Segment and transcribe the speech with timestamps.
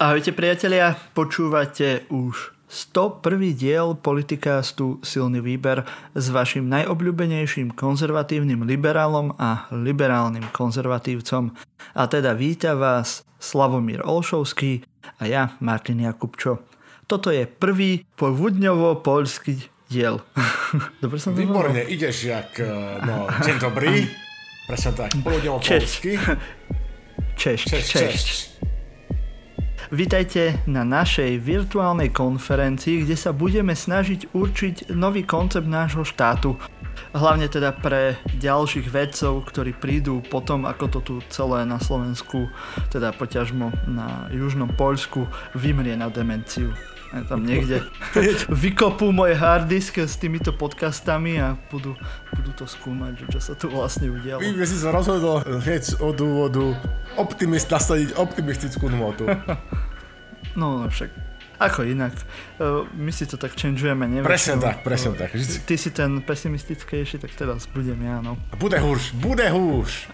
[0.00, 3.52] Ahojte priatelia, počúvate už 101.
[3.52, 5.84] diel politikástu Silný výber
[6.16, 11.52] s vašim najobľúbenejším konzervatívnym liberálom a liberálnym konzervatívcom.
[11.92, 14.80] A teda víta vás Slavomír Olšovský
[15.20, 16.64] a ja, Martin Jakubčo.
[17.04, 20.24] Toto je prvý povudňovo-polský diel.
[21.04, 24.08] Dobre som to Výborne, ideš jak, eh, no, deň dobrý.
[24.64, 26.16] Presne tak, povudňovo-polsky.
[27.36, 28.00] Češ, češ, češ.
[28.00, 28.69] češ.
[29.90, 36.54] Vítajte na našej virtuálnej konferencii, kde sa budeme snažiť určiť nový koncept nášho štátu.
[37.10, 42.46] Hlavne teda pre ďalších vedcov, ktorí prídu potom, ako to tu celé na Slovensku,
[42.94, 45.26] teda poťažmo na južnom Poľsku,
[45.58, 46.70] vymrie na demenciu
[47.10, 47.82] tam niekde
[48.64, 51.98] vykopú môj harddisk s týmito podcastami a budú,
[52.38, 54.38] budú to skúmať, čo sa tu vlastne udialo.
[54.38, 56.70] Vy si sa rozhodol hneď od dôvodu
[57.18, 59.26] optimist, nasadiť optimistickú notu.
[60.60, 61.10] no, však
[61.60, 62.14] ako inak.
[62.16, 62.24] E,
[62.94, 64.24] my si to tak changeujeme, neviem.
[64.24, 65.34] Presne tak, presne tak.
[65.34, 65.66] Vždy...
[65.66, 68.38] Ty si ten pesimistickejší, tak teraz budem ja, no.
[68.56, 70.08] Bude húš, bude húš.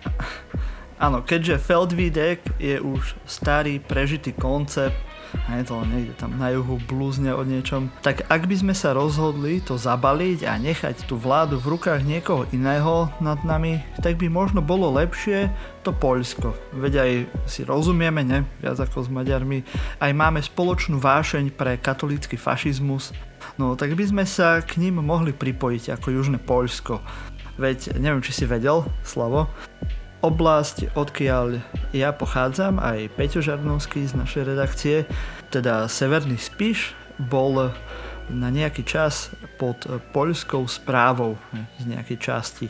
[0.96, 4.96] Áno, keďže Feldwiedek je už starý, prežitý koncept,
[5.44, 8.96] a je to niekde tam na juhu blúzne o niečom, tak ak by sme sa
[8.96, 14.32] rozhodli to zabaliť a nechať tú vládu v rukách niekoho iného nad nami, tak by
[14.32, 15.52] možno bolo lepšie
[15.86, 16.50] to Poľsko.
[16.74, 17.10] Veď aj
[17.46, 18.42] si rozumieme, ne?
[18.58, 19.62] Viac ako s Maďarmi.
[20.02, 23.14] Aj máme spoločnú vášeň pre katolícky fašizmus.
[23.54, 26.98] No tak by sme sa k ním mohli pripojiť ako Južné Poľsko.
[27.56, 29.48] Veď neviem, či si vedel, Slavo,
[30.24, 31.60] oblasť, odkiaľ
[31.92, 34.96] ja pochádzam, aj Peťo Žarnovský z našej redakcie,
[35.52, 37.72] teda Severný Spiš, bol
[38.26, 41.38] na nejaký čas pod poľskou správou
[41.78, 42.68] z nejakej časti.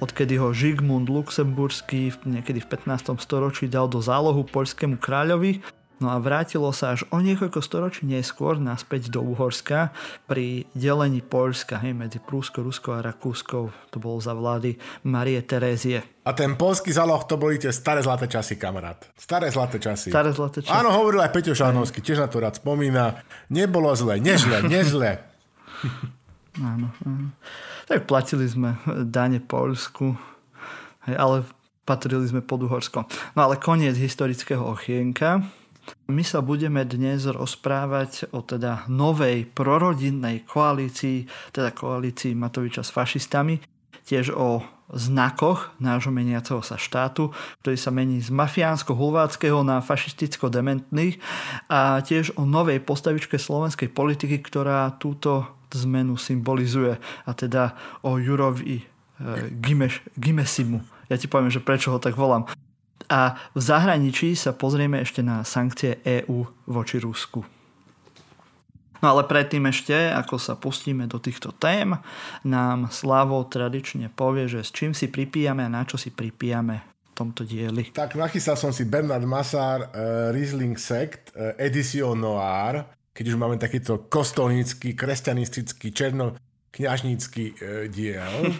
[0.00, 3.20] Odkedy ho Žigmund Luxemburský niekedy v 15.
[3.20, 5.60] storočí dal do zálohu poľskému kráľovi
[5.98, 9.90] No a vrátilo sa až o niekoľko storočí neskôr naspäť do Uhorska
[10.30, 13.66] pri delení Polska hej, medzi Prúsko, Rusko a Rakúskou.
[13.90, 14.78] To bolo za vlády
[15.10, 16.22] Marie Terézie.
[16.22, 19.10] A ten polský záloh to boli tie staré zlaté časy, kamarát.
[19.18, 20.14] Staré zlaté časy.
[20.14, 20.70] Staré zlaté časy.
[20.70, 23.18] Áno, hovoril aj Peťo Šarnovský, tiež na to rád spomína.
[23.50, 25.18] Nebolo zle, nežle, nežle.
[26.62, 27.28] áno, áno.
[27.90, 30.14] Tak platili sme dane Polsku,
[31.10, 31.42] hej, ale
[31.88, 33.08] patrili sme pod Uhorsko.
[33.34, 35.42] No ale koniec historického ochienka.
[36.08, 43.60] My sa budeme dnes rozprávať o teda novej prorodinnej koalícii, teda koalícii Matoviča s fašistami,
[44.08, 47.28] tiež o znakoch nášho meniaceho sa štátu,
[47.60, 51.20] ktorý sa mení z mafiánsko-hulváckého na fašisticko-dementných
[51.68, 55.44] a tiež o novej postavičke slovenskej politiky, ktorá túto
[55.76, 56.96] zmenu symbolizuje
[57.28, 58.84] a teda o Jurovi e,
[59.60, 60.80] Gimeš, Gimesimu.
[61.12, 62.48] Ja ti poviem, že prečo ho tak volám.
[63.08, 67.40] A v zahraničí sa pozrieme ešte na sankcie EÚ voči Rusku.
[68.98, 71.94] No ale predtým ešte, ako sa pustíme do týchto tém,
[72.42, 77.10] nám Slavo tradične povie, že s čím si pripíjame a na čo si pripíjame v
[77.14, 77.94] tomto dieli.
[77.94, 83.54] Tak nachystal som si Bernard Massar uh, Riesling Sect uh, Edition Noir, keď už máme
[83.54, 86.34] takýto kostolnícky, kresťanistický, černo
[86.74, 88.50] kňažnícky uh, diel.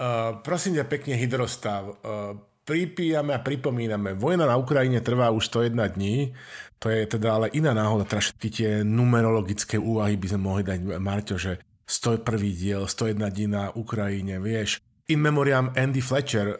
[0.00, 1.92] Uh, prosím ťa pekne hydrostav.
[2.00, 4.12] Uh, pripíjame a pripomíname.
[4.12, 6.36] Vojna na Ukrajine trvá už 101 dní,
[6.76, 11.00] to je teda ale iná náhoda, teda všetky tie numerologické úvahy by sme mohli dať,
[11.00, 12.28] Marťo, že 101.
[12.52, 14.84] diel, 101 dní na Ukrajine, vieš.
[15.08, 16.56] In memoriam Andy Fletcher, eh,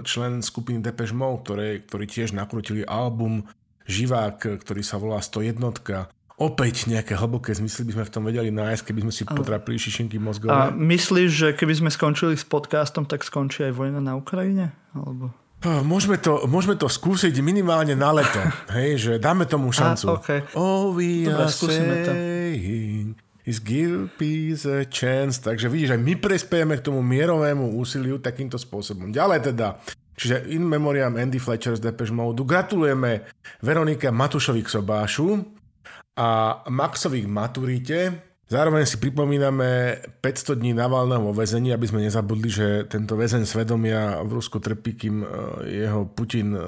[0.00, 3.44] člen skupiny Depeche Mode, ktoré, ktorí tiež nakrutili album
[3.84, 6.08] Živák, ktorý sa volá 101
[6.42, 10.18] opäť nejaké hlboké zmysly by sme v tom vedeli nájsť, keby sme si potrapili šišinky
[10.18, 10.50] mozgové.
[10.50, 14.74] A myslíš, že keby sme skončili s podcastom, tak skončí aj vojna na Ukrajine?
[14.96, 15.30] Alebo...
[15.62, 18.42] Môžeme to, môžeme to skúsiť minimálne na leto,
[18.76, 20.06] hej, že dáme tomu šancu.
[20.10, 20.40] A, okay.
[20.58, 23.14] Oh, we Dobre, are saying
[23.46, 25.42] is give peace a chance.
[25.42, 29.10] Takže vidíš, aj my prespejeme k tomu mierovému úsiliu takýmto spôsobom.
[29.10, 29.78] Ďalej teda,
[30.14, 32.46] čiže in memoriam Andy Fletcher z Depeche Mode.
[32.46, 33.26] Gratulujeme
[33.62, 35.42] Veronike Matušovi k sobášu
[36.18, 37.98] a Maxovi k maturite.
[38.52, 44.20] Zároveň si pripomíname 500 dní Navalného vo väzení, aby sme nezabudli, že tento väzeň svedomia
[44.20, 45.26] v Rusku trpí, kým e,
[45.80, 46.60] jeho Putin e,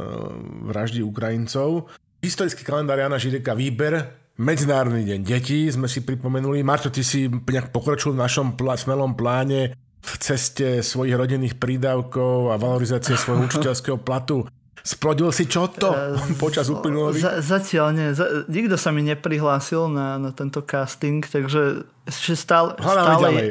[0.65, 1.93] vraždí Ukrajincov.
[2.25, 6.67] Historický kalendár Jana Žireka Výber, Medzinárodný deň detí sme si pripomenuli.
[6.67, 12.51] Marto, ty si nejak pokročil v našom plá, smelom pláne v ceste svojich rodinných prídavkov
[12.51, 14.43] a valorizácie svojho učiteľského platu.
[14.85, 17.25] Splodil si čo to uh, počas uplynulých?
[17.25, 18.09] Za, zatiaľ nie.
[18.13, 23.45] Za, nikto sa mi neprihlásil na, na tento casting, takže stále, stále, je,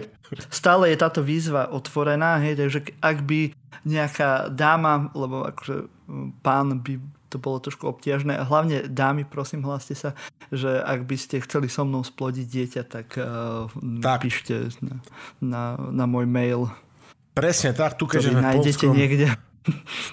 [0.53, 3.49] stále je táto výzva otvorená, hej, takže ak by
[3.81, 5.89] nejaká dáma, lebo akože
[6.45, 7.01] pán by
[7.33, 8.37] to bolo trošku obťažné.
[8.37, 10.13] A hlavne dámy, prosím, hláste sa,
[10.53, 13.65] že ak by ste chceli so mnou splodiť dieťa, tak, uh,
[14.05, 14.21] tak.
[14.21, 15.01] píšte na,
[15.41, 16.69] na, na môj mail.
[17.33, 18.93] Presne tak, tu keďže nájdete Polskom...
[18.93, 19.37] niekde v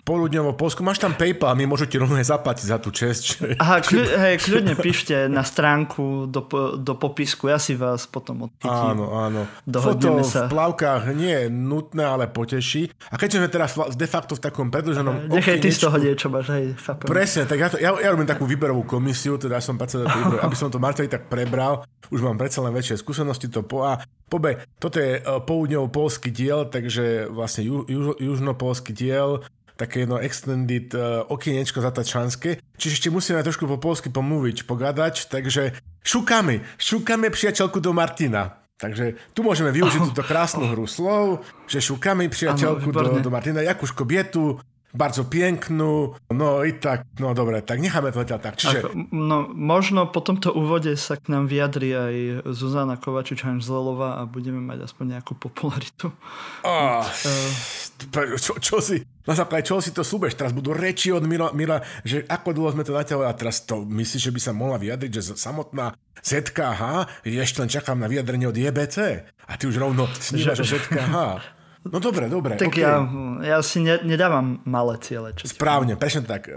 [0.08, 0.80] poludňovo Polsku.
[0.86, 3.42] Máš tam PayPal, my môžete rovno zaplatiť za tú čest.
[3.62, 6.46] Aha, kľu, hej, kľudne píšte na stránku do,
[6.78, 8.96] do popisku, ja si vás potom odpítim.
[8.96, 9.50] Áno, áno.
[9.66, 10.46] Foto sa.
[10.46, 12.90] v plavkách nie je nutné, ale poteší.
[13.10, 16.52] A keď sme teraz de facto v takom predlženom Nechaj ty z toho niečo máš,
[16.54, 17.06] hej, chápem.
[17.06, 20.06] Presne, tak ja, to, ja, ja robím takú výberovú komisiu, teda som predseda
[20.40, 21.84] aby som to Marteli tak prebral.
[22.10, 26.70] Už mám predsa len väčšie skúsenosti to po a Pobe, toto je uh, poľudňovo-polský diel,
[26.70, 29.42] takže vlastne ju, ju, južnopolský diel,
[29.74, 32.62] také jedno extended uh, okienečko zatačanské.
[32.78, 35.74] Čiže ešte musíme trošku po polsky pomluviť, pogadať, takže
[36.06, 38.60] šukamy, šukamy priateľku do Martina.
[38.80, 43.30] Takže tu môžeme využiť oh, túto krásnu hru slov, že šukamy priateľku ano, do, do
[43.34, 44.62] Martina, jakúž kobietu,
[44.94, 48.58] bardzo pięknú, no i tak, no dobre, tak necháme to tak.
[48.58, 48.90] Čiže...
[49.14, 52.14] no, možno po tomto úvode sa k nám vyjadri aj
[52.50, 56.10] Zuzana kovačič hanžzelová a budeme mať aspoň nejakú popularitu.
[56.66, 57.50] Oh, uh,
[58.34, 60.34] čo, čo si, na základe čo si to súbeš?
[60.34, 63.86] Teraz budú reči od Mila, Mila že ako dlho sme to natiaľovali a teraz to
[63.86, 66.82] myslíš, že by sa mohla vyjadriť, že samotná ZKH,
[67.24, 68.96] ešte len čakám na vyjadrenie od JBC
[69.46, 71.16] a ty už rovno snívaš o ZKH.
[71.80, 72.60] No dobre, dobre.
[72.60, 72.84] Tak okay.
[72.84, 73.00] ja,
[73.40, 75.32] ja si ne, nedávam malé ciele.
[75.32, 76.52] Čo Správne, presne tak.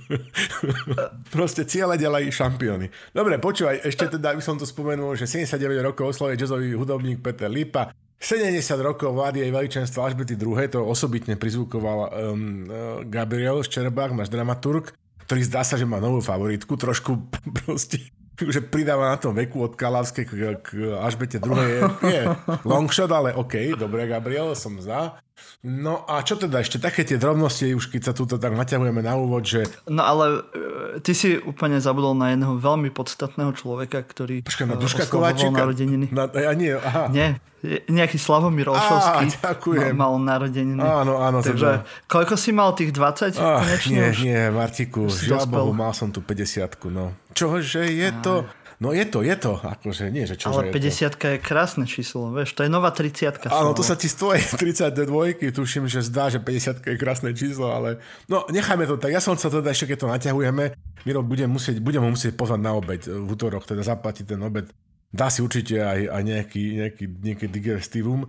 [1.36, 2.88] Proste ciele ďalej šampióny.
[3.12, 7.52] Dobre, počúvaj, ešte teda by som to spomenul, že 79 rokov oslovuje jazzový hudobník Peter
[7.52, 7.92] Lipa.
[8.22, 10.54] 70 rokov vlády jej veličenstva Alžbety II.
[10.70, 11.98] to osobitne prizvukoval
[12.32, 12.64] um,
[13.10, 14.94] Gabriel Ščerbák, náš dramaturg,
[15.26, 17.18] ktorý zdá sa, že má novú favoritku, trošku
[17.66, 18.00] proste
[18.32, 20.32] že pridáva na tom veku od Kalavskej k,
[20.64, 22.22] k Alžbete druhej je, je
[22.64, 25.20] longshot, ale OK, dobre Gabriel, som za.
[25.62, 29.14] No a čo teda ešte také tie drobnosti, už keď sa túto tak naťahujeme na
[29.14, 29.62] úvod, že...
[29.86, 34.76] No ale e, ty si úplne zabudol na jedného veľmi podstatného človeka, ktorý Počkaj, na
[34.76, 35.54] e, Duška Kováčika?
[35.54, 36.10] narodeniny.
[36.10, 37.06] Na, ja nie, aha.
[37.14, 37.38] Nie,
[37.86, 39.54] nejaký Slavomír Olšovský Á,
[39.94, 40.82] mal, mal narodeniny.
[40.82, 41.38] Áno, áno.
[41.38, 42.10] Takže teda.
[42.10, 43.38] koľko si mal tých 20?
[43.38, 44.18] Ach, nie, už?
[44.18, 47.14] nie, Martiku, žiaľ Bohu, mal som tu 50 no.
[47.38, 48.42] Čože je to...
[48.82, 52.34] No je to, je to, akože nie, že čo Ale 50 je, je krásne číslo,
[52.34, 56.26] vieš, to je nová 30 Áno, to sa ti z tvojej 32 tuším, že zdá,
[56.34, 59.14] že 50 je krásne číslo, ale no nechajme to tak.
[59.14, 60.74] Ja som sa teda ešte, keď to naťahujeme,
[61.06, 64.66] Miro budem, musieť, budem ho musieť pozvať na obed v útorok, teda zaplatiť ten obed.
[65.14, 68.26] Dá si určite aj, aj nejaký, nejaký, nejaký digestivum.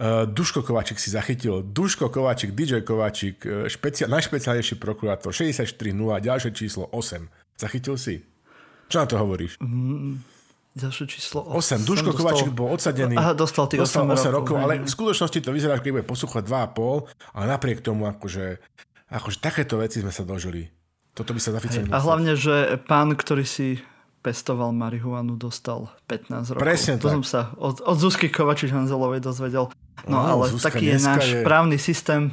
[0.00, 1.60] Uh, Duško Kovačík si zachytil.
[1.60, 5.92] Duško Kovačík, DJ Kovačík, uh, špecia- najšpeciálnejší prokurátor, 64.0,
[6.24, 7.28] ďalšie číslo 8.
[7.60, 8.29] Zachytil si?
[8.90, 9.54] Čo na to hovoríš?
[9.62, 10.18] Mm,
[10.74, 11.86] ďalšie číslo 8.
[11.86, 11.86] 8.
[11.86, 12.18] Duško dostal...
[12.18, 13.14] Kovačík bol odsadený.
[13.14, 14.34] Aha, dostal tých 8, 8 rokov.
[14.34, 18.58] rokov ale v skutočnosti to vyzerá, že bude poslúchať 2,5, ale napriek tomu, akože,
[19.14, 20.66] akože takéto veci sme sa dožili.
[21.14, 21.94] Toto by sa zaficovalo.
[21.94, 23.78] A hlavne, že pán, ktorý si
[24.20, 26.62] pestoval marihuanu, dostal 15 rokov.
[26.62, 27.14] Presne to tak.
[27.18, 29.72] som sa od, od Zuzky Kovačič Hanzelovej dozvedel.
[30.08, 31.40] No, no ale Zuzka taký je náš je...
[31.44, 32.32] právny systém.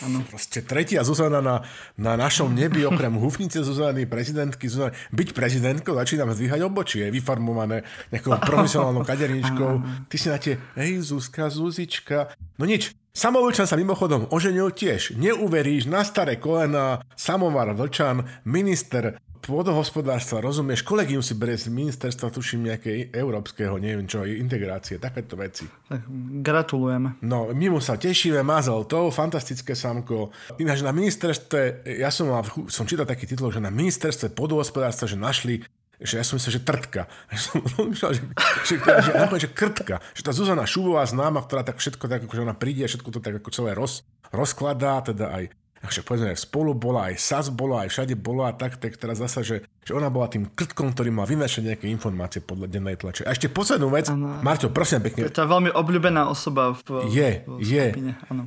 [0.00, 0.24] Ano.
[0.24, 1.60] Proste tretia Zuzana na,
[2.00, 4.96] na našom nebi, okrem hufnice Zuzany, prezidentky Zuzany.
[5.12, 9.70] Byť prezidentkou začíname zdvíhať obočie, vyfarmované nejakou profesionálnou kaderničkou.
[10.10, 12.32] Ty si na tie, hej Zuzka, Zuzička.
[12.56, 15.18] No nič, Samovlčan sa mimochodom oženil tiež.
[15.18, 22.70] Neuveríš, na staré kolena, samovar Vlčan, minister pôdohospodárstva, rozumieš, kolegium si berie z ministerstva, tuším,
[22.70, 25.64] nejaké európskeho, neviem čo, integrácie, takéto veci.
[25.88, 26.04] Tak
[26.44, 27.18] gratulujeme.
[27.24, 30.30] No, my mu sa tešíme, mazal to, fantastické samko.
[30.60, 35.16] Ináč na ministerstve, ja som mal, som čítal taký titul, že na ministerstve pôdohospodárstva, že
[35.18, 35.64] našli
[36.00, 37.04] že ja som myslel, že trtka.
[37.28, 37.60] Ja som
[37.92, 38.22] myslel, že,
[38.64, 40.00] že, že, že, že krtka.
[40.16, 43.20] Že tá Zuzana Šubová známa, ktorá tak všetko tak, že ona príde a všetko to
[43.20, 44.00] tak ako celé roz,
[44.32, 48.76] rozkladá, teda aj Takže povedzme, spolu bola, aj SAS bola, aj všade bola a tak,
[48.76, 52.68] tak teraz zasa, že, že ona bola tým krtkom, ktorý mal vynašať nejaké informácie podľa
[52.68, 53.24] dennej tlače.
[53.24, 54.44] A ešte poslednú vec, ano.
[54.44, 55.32] Marťo, prosím pekne.
[55.32, 57.86] To je veľmi obľúbená osoba v, je, v je,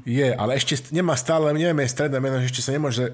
[0.05, 3.09] je, ale ešte nemá stále, nevieme stredné meno, že ešte sa nemôže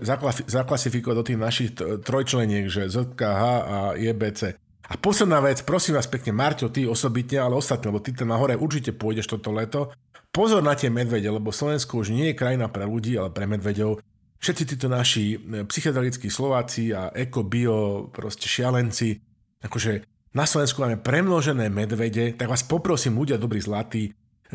[0.51, 4.59] zaklasifikovať do tých našich trojčleniek, že ZKH a JBC.
[4.89, 8.57] A posledná vec, prosím vás pekne, Marťo, ty osobitne, ale ostatní, lebo ty tam nahore
[8.57, 9.93] určite pôjdeš toto leto.
[10.29, 13.98] Pozor na tie medvede, lebo Slovensko už nie je krajina pre ľudí, ale pre medvedov
[14.39, 19.19] všetci títo naši e, psychedelickí Slováci a eko, bio, proste šialenci,
[19.65, 20.05] akože
[20.38, 24.12] na Slovensku máme premnožené medvede, tak vás poprosím, ľudia dobrí zlatí, e,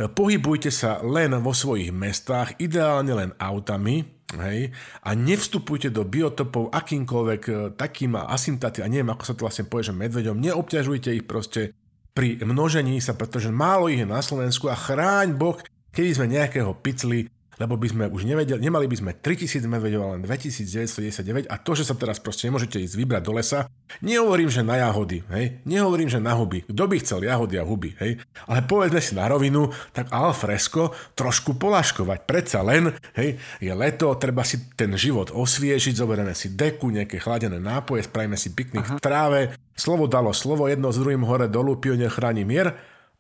[0.07, 4.71] pohybujte sa len vo svojich mestách, ideálne len autami, hej,
[5.03, 9.91] a nevstupujte do biotopov akýmkoľvek e, takým asymptaty, a neviem, ako sa to vlastne povie,
[9.91, 11.75] že medveďom, neobťažujte ich proste
[12.15, 15.59] pri množení sa, pretože málo ich je na Slovensku a chráň Boh,
[15.91, 17.27] keby sme nejakého picli
[17.59, 21.87] lebo by sme už nevedeli, nemali by sme 3000 medvedov, len 2999 a to, že
[21.87, 23.67] sa teraz proste nemôžete ísť vybrať do lesa,
[24.03, 26.67] nehovorím, že na jahody, hej, nehovorím, že na huby.
[26.67, 30.93] Kto by chcel jahody a huby, hej, ale povedzme si na rovinu, tak al fresco
[31.15, 32.19] trošku polaškovať.
[32.27, 37.59] Predsa len, hej, je leto, treba si ten život osviežiť, zoberieme si deku, nejaké chladené
[37.59, 38.97] nápoje, spravíme si piknik Aha.
[38.99, 39.41] v tráve,
[39.75, 42.75] slovo dalo slovo, jedno s druhým hore dolu, pionier chráni mier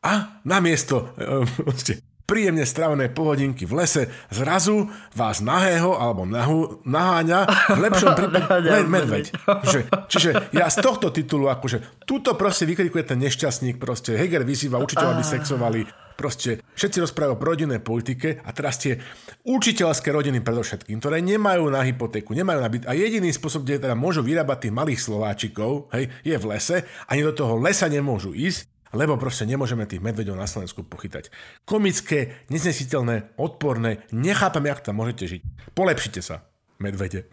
[0.04, 1.44] a namiesto e,
[2.24, 4.02] príjemne strávené pohodinky v lese,
[4.32, 7.40] zrazu vás nahého alebo nahu, naháňa
[7.76, 9.24] v lepšom prípade len medveď.
[9.64, 9.80] Čiže,
[10.12, 15.20] čiže ja z tohto titulu, akože túto proste vykrikuje ten nešťastník, proste Heger vyzýva učiteľov,
[15.20, 15.80] aby sexovali,
[16.16, 18.96] proste všetci rozprávajú o rodinnej politike a teraz tie
[19.44, 23.98] učiteľské rodiny predovšetkým, ktoré nemajú na hypotéku, nemajú na byt a jediný spôsob, kde teda
[23.98, 26.76] môžu vyrábať tých malých Slováčikov, hej, je v lese,
[27.10, 31.28] ani do toho lesa nemôžu ísť, lebo proste nemôžeme tých medveďov na Slovensku pochytať.
[31.66, 35.42] Komické, neznesiteľné, odporné, nechápam, jak tam môžete žiť.
[35.74, 36.46] Polepšite sa,
[36.78, 37.26] medvede.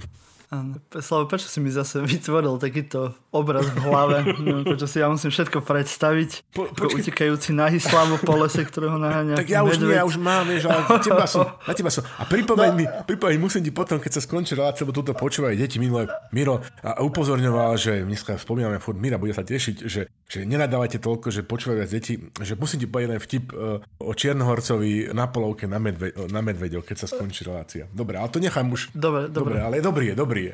[0.52, 0.84] Áno.
[1.00, 4.36] Slavo, prečo si mi zase vytvoril takýto obraz v hlave?
[4.44, 6.52] Neviem, prečo si ja musím všetko predstaviť.
[6.52, 9.40] Po, ako utekajúci na Islamu po lese, ktorého naháňa.
[9.40, 12.04] Tak ja už nie, ja už mám, vieš, ale na teba som, na teba som.
[12.20, 12.76] A pripomeň no.
[12.76, 16.60] mi, pripomeň, musím ti potom, keď sa skončí relácia, lebo túto počúvajú deti minulé, Miro
[16.84, 21.48] a upozorňoval, že dneska spomíname, furt Mira bude sa tešiť, že, že nenadávajte toľko, že
[21.48, 25.80] počúvajú viac deti, že musím ti povedať jeden vtip uh, o Čiernohorcovi na polovke na,
[25.80, 27.88] medve, na medveďov, keď sa skončí relácia.
[27.96, 28.92] Dobre, ale to nechám už.
[28.92, 29.56] Dobre, dobre.
[29.56, 30.54] dobre ale dobrý je, dobrý je.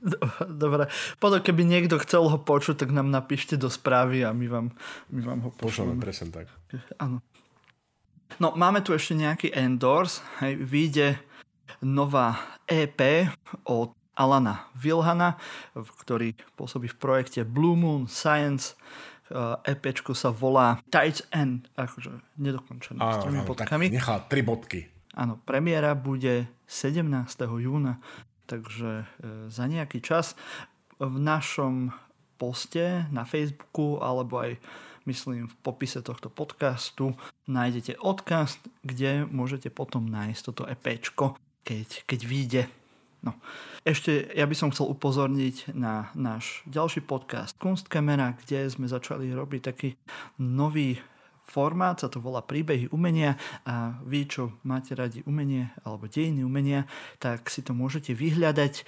[0.64, 0.88] Dobre,
[1.20, 4.66] potom keby niekto chcel ho počuť, tak nám napíšte do správy a my vám,
[5.12, 6.00] my vám ho pošleme.
[6.00, 6.48] presne tak.
[6.96, 7.20] Áno.
[8.40, 10.24] No, máme tu ešte nejaký endorse.
[10.40, 11.08] Hej, vyjde
[11.84, 13.28] nová EP
[13.68, 15.36] od Alana Vilhana,
[15.74, 18.76] ktorý pôsobí v projekte Blue Moon Science.
[19.62, 22.10] EPčko sa volá Tides and, akože
[22.40, 23.86] nedokončené s tými bodkami.
[23.86, 24.90] nechá tri bodky.
[25.14, 27.06] Áno, premiéra bude 17.
[27.62, 28.02] júna
[28.50, 29.04] Takže e,
[29.46, 30.34] za nejaký čas
[30.98, 31.94] v našom
[32.34, 34.58] poste na Facebooku alebo aj
[35.06, 37.14] myslím v popise tohto podcastu
[37.46, 42.62] nájdete odkaz, kde môžete potom nájsť toto EPčko, keď, keď vyjde.
[43.20, 43.36] No.
[43.84, 49.60] Ešte ja by som chcel upozorniť na náš ďalší podcast Kunstkamera, kde sme začali robiť
[49.60, 49.92] taký
[50.40, 50.96] nový
[51.50, 53.34] formát, sa to volá Príbehy umenia
[53.66, 56.86] a vy, čo máte radi umenie alebo dejiny umenia,
[57.18, 58.86] tak si to môžete vyhľadať.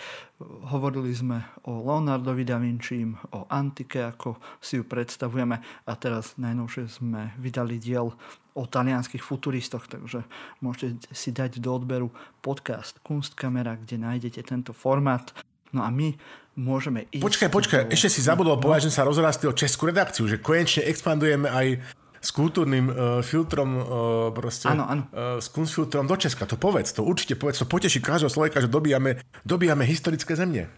[0.71, 3.03] Hovorili sme o Leonardovi da Vinci,
[3.35, 5.59] o antike, ako si ju predstavujeme
[5.91, 8.15] a teraz najnovšie sme vydali diel
[8.53, 10.23] o talianských futuristoch, takže
[10.61, 12.13] môžete si dať do odberu
[12.45, 15.33] podcast Kunstkamera, kde nájdete tento formát.
[15.73, 16.13] No a my
[16.53, 17.25] môžeme ísť...
[17.25, 17.97] Počkaj, počkaj, do...
[17.97, 18.63] ešte si zabudol no.
[18.63, 21.81] povedať, že sa rozrastil českú redakciu, že konečne expandujeme aj
[22.23, 22.95] s kultúrnym uh,
[23.27, 23.85] filtrom, uh,
[24.31, 25.03] proste, ano, ano.
[25.11, 26.47] Uh, s kunstfiltrom do Česka.
[26.47, 30.71] To povedz, to určite povedz, to poteší každého človeka, že dobíjame, dobíjame historické zemne.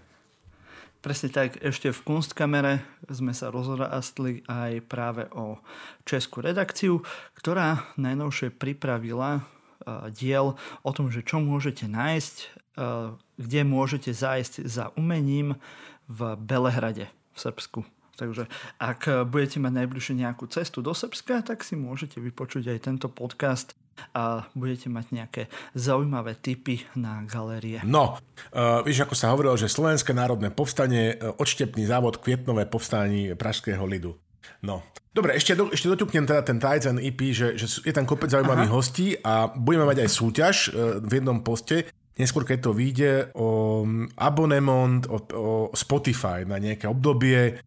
[1.04, 2.80] Presne tak, ešte v Kunstkamere
[3.12, 5.60] sme sa rozrastli aj práve o
[6.08, 7.04] českú redakciu,
[7.36, 9.44] ktorá najnovšie pripravila
[10.16, 12.36] diel o tom, že čo môžete nájsť,
[13.36, 15.60] kde môžete zájsť za umením
[16.08, 17.84] v Belehrade v Srbsku.
[18.14, 18.46] Takže
[18.78, 23.74] ak budete mať najbližšie nejakú cestu do Srbska, tak si môžete vypočuť aj tento podcast
[24.14, 25.42] a budete mať nejaké
[25.74, 27.82] zaujímavé tipy na galérie.
[27.86, 28.18] No,
[28.54, 33.86] uh, víš, ako sa hovorilo, že Slovenské národné povstanie, uh, odštepný závod kvietnové povstání Pražského
[33.86, 34.18] lidu.
[34.66, 34.82] No.
[35.14, 38.70] Dobre, ešte, do, ešte doťuknem teda ten Tides EP, že, že je tam kopec zaujímavých
[38.70, 38.76] Aha.
[38.76, 41.86] hostí a budeme mať aj súťaž uh, v jednom poste,
[42.18, 43.82] neskôr keď to vyjde o
[44.18, 47.62] abonement, o, o Spotify na nejaké obdobie,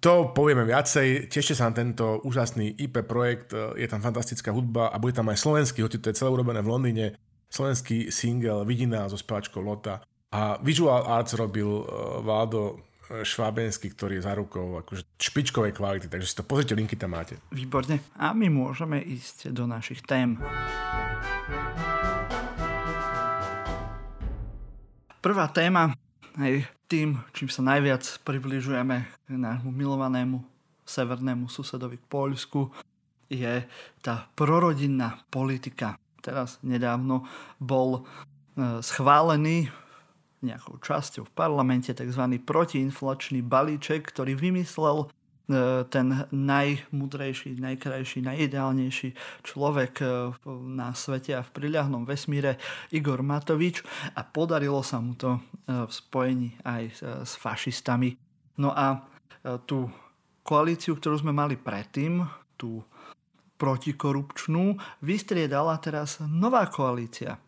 [0.00, 1.28] to povieme viacej.
[1.28, 3.52] Tešte sa na tento úžasný IP projekt.
[3.54, 6.70] Je tam fantastická hudba a bude tam aj slovenský, hoci to je celé urobené v
[6.72, 7.06] Londýne.
[7.46, 10.02] Slovenský single Vidina so spáčkou Lota.
[10.34, 16.36] A visual arts robil eh, Švábenský, ktorý je za rukou akože špičkovej kvality, takže si
[16.36, 17.38] to pozrite, linky tam máte.
[17.54, 18.02] Výborne.
[18.18, 20.42] A my môžeme ísť do našich tém.
[25.22, 25.94] Prvá téma,
[26.40, 30.44] hej, tým, čím sa najviac približujeme k nášmu milovanému
[30.86, 32.70] severnému susedovi k Poľsku,
[33.26, 33.66] je
[34.04, 35.98] tá prorodinná politika.
[36.22, 37.26] Teraz nedávno
[37.58, 39.66] bol e, schválený
[40.46, 42.22] nejakou časťou v parlamente tzv.
[42.46, 45.10] protiinflačný balíček, ktorý vymyslel
[45.86, 49.08] ten najmudrejší, najkrajší, najideálnejší
[49.46, 50.06] človek e,
[50.66, 52.58] na svete a v priľahnom vesmíre
[52.90, 53.86] Igor Matovič
[54.18, 55.40] a podarilo sa mu to e,
[55.86, 56.82] v spojení aj
[57.22, 58.18] s fašistami.
[58.58, 59.06] No a
[59.68, 59.86] tú
[60.42, 62.26] koalíciu, ktorú sme mali predtým,
[62.58, 62.82] tú
[63.56, 67.38] protikorupčnú, vystriedala teraz nová koalícia.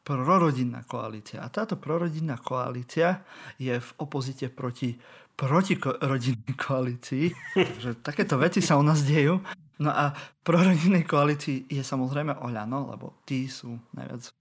[0.00, 1.44] prorodinná koalícia.
[1.44, 3.20] A táto prorodinná koalícia
[3.60, 4.96] je v opozite proti
[5.40, 7.32] protirodinnej koalícii.
[7.56, 9.40] Takže takéto veci sa u nás dejú.
[9.80, 10.12] No a
[10.44, 14.32] prorodinnej koalícii je samozrejme Oľano, lebo tí sú najviac e,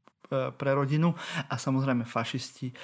[0.51, 1.15] pre rodinu
[1.48, 2.75] a samozrejme fašisti, e,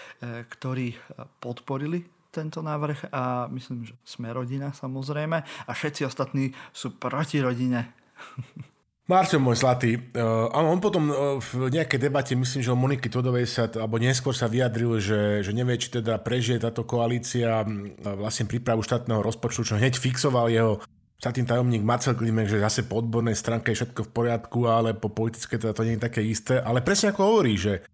[0.48, 0.96] ktorí
[1.44, 7.92] podporili tento návrh a myslím, že sme rodina samozrejme a všetci ostatní sú proti rodine.
[9.06, 13.46] Marťo môj zlatý, uh, on potom uh, v nejakej debate, myslím, že o Moniky Todovej
[13.46, 17.70] sa, alebo neskôr sa vyjadril, že, že nevie, či teda prežije táto koalícia uh,
[18.18, 20.82] vlastne prípravu štátneho rozpočtu, čo hneď fixoval jeho
[21.22, 25.14] štátny tajomník Marcel Klimek, že zase po odbornej stránke je všetko v poriadku, ale po
[25.14, 26.58] politické teda to nie je také isté.
[26.58, 27.86] Ale presne ako hovorí, že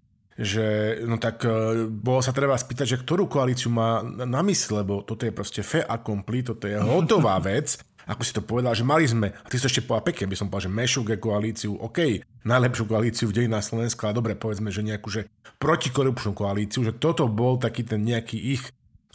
[0.42, 1.44] že no tak
[1.92, 5.84] bolo sa treba spýtať, že ktorú koalíciu má na mysle, lebo toto je proste fe
[5.84, 7.78] a kompli, toto je hotová vec
[8.10, 10.48] ako si to povedal, že mali sme, a ty si ešte povedal pekne, by som
[10.48, 12.00] povedal, že Mešuge koalíciu, OK,
[12.46, 15.30] najlepšiu koalíciu v dejinách Slovenska, ale dobre, povedzme, že nejakú že
[15.62, 18.64] protikorupčnú koalíciu, že toto bol taký ten nejaký ich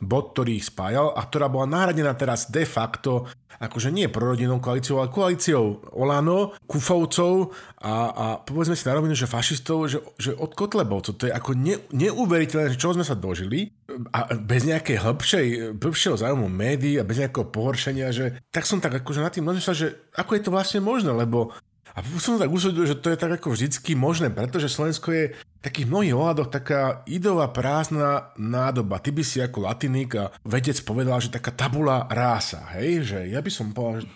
[0.00, 5.00] bod, ktorý ich spájal a ktorá bola nahradená teraz de facto akože nie prorodinnou koalíciou,
[5.00, 10.52] ale koalíciou Olano, Kufovcov a, a povedzme si na rovinu, že fašistov, že, že od
[10.52, 11.16] Kotlebovcov.
[11.16, 13.72] To je ako ne, neuveriteľné, čo sme sa dožili
[14.12, 15.46] a bez nejakej hĺbšej,
[15.80, 19.76] hĺbšieho zájmu médií a bez nejakého pohoršenia, že tak som tak akože nad tým rozmýšľal,
[19.76, 21.56] že ako je to vlastne možné, lebo
[21.96, 25.64] a som tak usúdil, že to je tak ako vždycky možné, pretože Slovensko je v
[25.64, 29.00] takých mnohých ohľadoch taká idová prázdna nádoba.
[29.00, 33.00] Ty by si ako latiník a vedec povedal, že taká tabula rása, hej?
[33.00, 34.08] Že ja by som povedal, že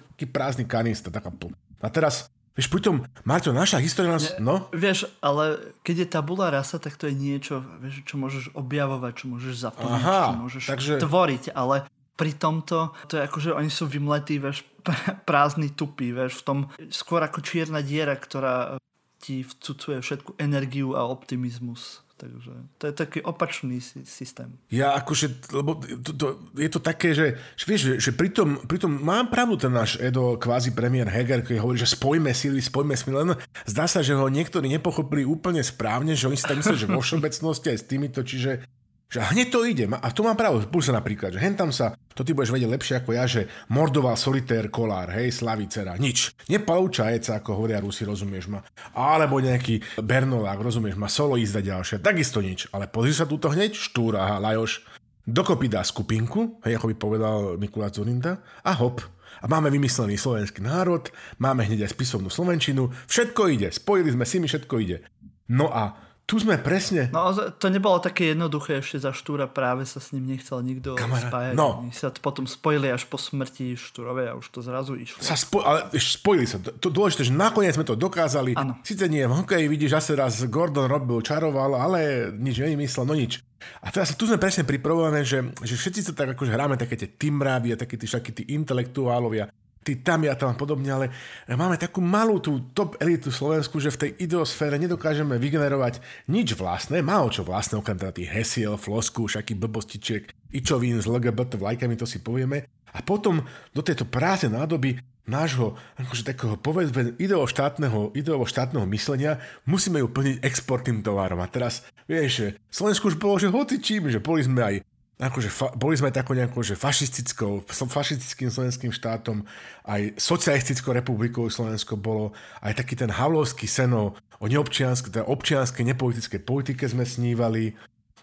[0.00, 1.52] taký prázdny kanista, taká pl-
[1.84, 4.32] A teraz Vieš, pritom, Marto, naša história nás...
[4.40, 4.72] No?
[4.72, 9.24] Vieš, ale keď je tabula rasa, tak to je niečo, vieš, čo môžeš objavovať, čo
[9.28, 10.94] môžeš zaplniť, Aha, čo môžeš takže...
[11.04, 11.84] tvoriť, ale
[12.16, 14.64] pri tomto, to je ako, že oni sú vymletí, vieš,
[15.28, 16.58] prázdny, tupý, vieš, v tom
[16.88, 18.80] skôr ako čierna diera, ktorá
[19.20, 22.06] ti vcucuje všetku energiu a optimizmus.
[22.16, 23.76] Takže to je taký opačný
[24.08, 24.56] systém.
[24.72, 28.88] Ja akože, lebo to, to, je to také, že, že vieš, že, že pritom, pritom
[28.88, 33.20] mám pravdu ten náš Edo, kvázi premiér Heger, keď hovorí, že spojme síly, spojme síly,
[33.20, 33.36] len
[33.68, 37.04] zdá sa, že ho niektorí nepochopili úplne správne, že oni si tak mysleli, že vo
[37.04, 38.64] všeobecnosti aj s týmito, čiže
[39.06, 39.86] že hneď to ide.
[39.86, 40.66] A tu mám pravdu.
[40.66, 44.66] Púsa napríklad, že hentam sa, to ty budeš vedieť lepšie ako ja, že mordoval solitér
[44.66, 45.94] kolár, hej, slavicera.
[45.94, 46.34] Nič.
[46.50, 48.66] Nepalúčajec, ako hovoria Rusi, rozumieš ma.
[48.98, 52.02] Alebo nejaký Bernolák, rozumieš ma, solo jízda ďalšia.
[52.02, 52.66] Takisto nič.
[52.74, 54.82] Ale pozri sa túto hneď, štúra, Lajoš.
[55.26, 59.02] Dokopy dá skupinku, hej, ako by povedal Mikuláš Zorinda, a hop,
[59.42, 61.10] a máme vymyslený slovenský národ,
[61.42, 65.02] máme hneď aj spisovnú slovenčinu, všetko ide, spojili sme si, mi všetko ide.
[65.50, 67.06] No a tu sme presne...
[67.14, 71.30] No to nebolo také jednoduché ešte za Štúra, práve sa s ním nechcel nikto Kamarát,
[71.30, 71.54] spájať.
[71.54, 71.86] No.
[71.86, 75.22] Oni sa to potom spojili až po smrti Štúrovej a už to zrazu išlo.
[75.22, 76.58] Sa spo- ale spojili sa.
[76.58, 78.58] To, dôležité, že nakoniec sme to dokázali.
[78.58, 78.74] Ano.
[78.82, 83.38] Sice nie v hokeji, vidíš, zase raz Gordon robil, čaroval, ale nič nevymyslel, no nič.
[83.86, 87.06] A teraz tu sme presne pripravované, že, že všetci sa tak akože hráme také tie
[87.06, 89.46] timrávy a takí tí, tí intelektuálovia
[89.86, 91.06] tí tam a tam podobne, ale
[91.46, 97.06] máme takú malú tú top elitu Slovensku, že v tej ideosfére nedokážeme vygenerovať nič vlastné,
[97.06, 102.02] málo čo vlastné, okrem teda tých hesiel, flosku, všaký blbostičiek, ičovín s LGBT vlajkami, to
[102.02, 102.66] si povieme.
[102.90, 110.08] A potom do tejto práce nádoby nášho akože takého povedzme ideovo-štátneho, ideovo-štátneho myslenia musíme ju
[110.10, 111.42] plniť exportným tovarom.
[111.42, 114.74] A teraz, vieš, Slovensku už bolo, že hoci čím, že boli sme aj
[115.16, 119.48] akože fa- boli sme tako nejako, že fašistickou, fašistickým slovenským štátom,
[119.88, 126.40] aj socialistickou republikou Slovensko bolo, aj taký ten havlovský seno o neobčianskej, teda občianskej, nepolitickej
[126.44, 127.72] politike sme snívali.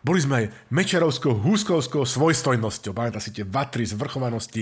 [0.03, 2.91] Boli sme aj mečarovskou, húskovskou svojstojnosťou.
[2.91, 4.60] Pamätá si tie vatry zvrchovanosti.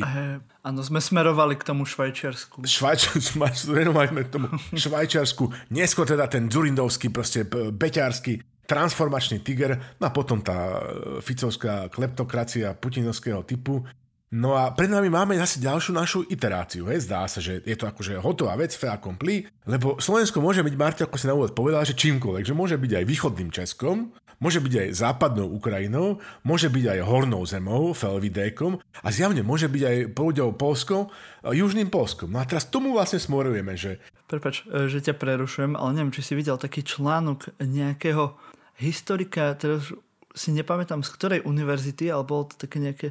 [0.61, 2.61] Áno, sme smerovali k tomu Švajčiarsku.
[2.61, 3.41] Švajčiarsku,
[3.73, 5.73] sme k tomu Švajčiarsku.
[5.73, 7.41] Neskôr teda ten Zurindovský, proste
[7.73, 10.81] beťársky transformačný tiger, no a potom tá e,
[11.19, 13.83] ficovská kleptokracia putinovského typu.
[14.31, 16.87] No a pred nami máme zase ďalšiu našu iteráciu.
[16.87, 17.03] Hej.
[17.03, 20.75] Zdá sa, že je to akože hotová vec, fe a kompli, lebo Slovensko môže byť,
[20.79, 24.63] Marti, ako si na úvod povedal, že čímkoľvek, že môže byť aj východným Českom, môže
[24.63, 29.97] byť aj západnou Ukrajinou, môže byť aj hornou zemou, Felvidékom a zjavne môže byť aj
[30.17, 31.13] pôvodou Polskou,
[31.45, 32.33] južným Polskom.
[32.33, 34.01] No a teraz tomu vlastne smorujeme, že...
[34.25, 38.33] Prepač, e, že ťa prerušujem, ale neviem, či si videl taký článok nejakého
[38.81, 39.93] historika, teraz
[40.33, 43.07] si nepamätám z ktorej univerzity, ale bolo to také nejaké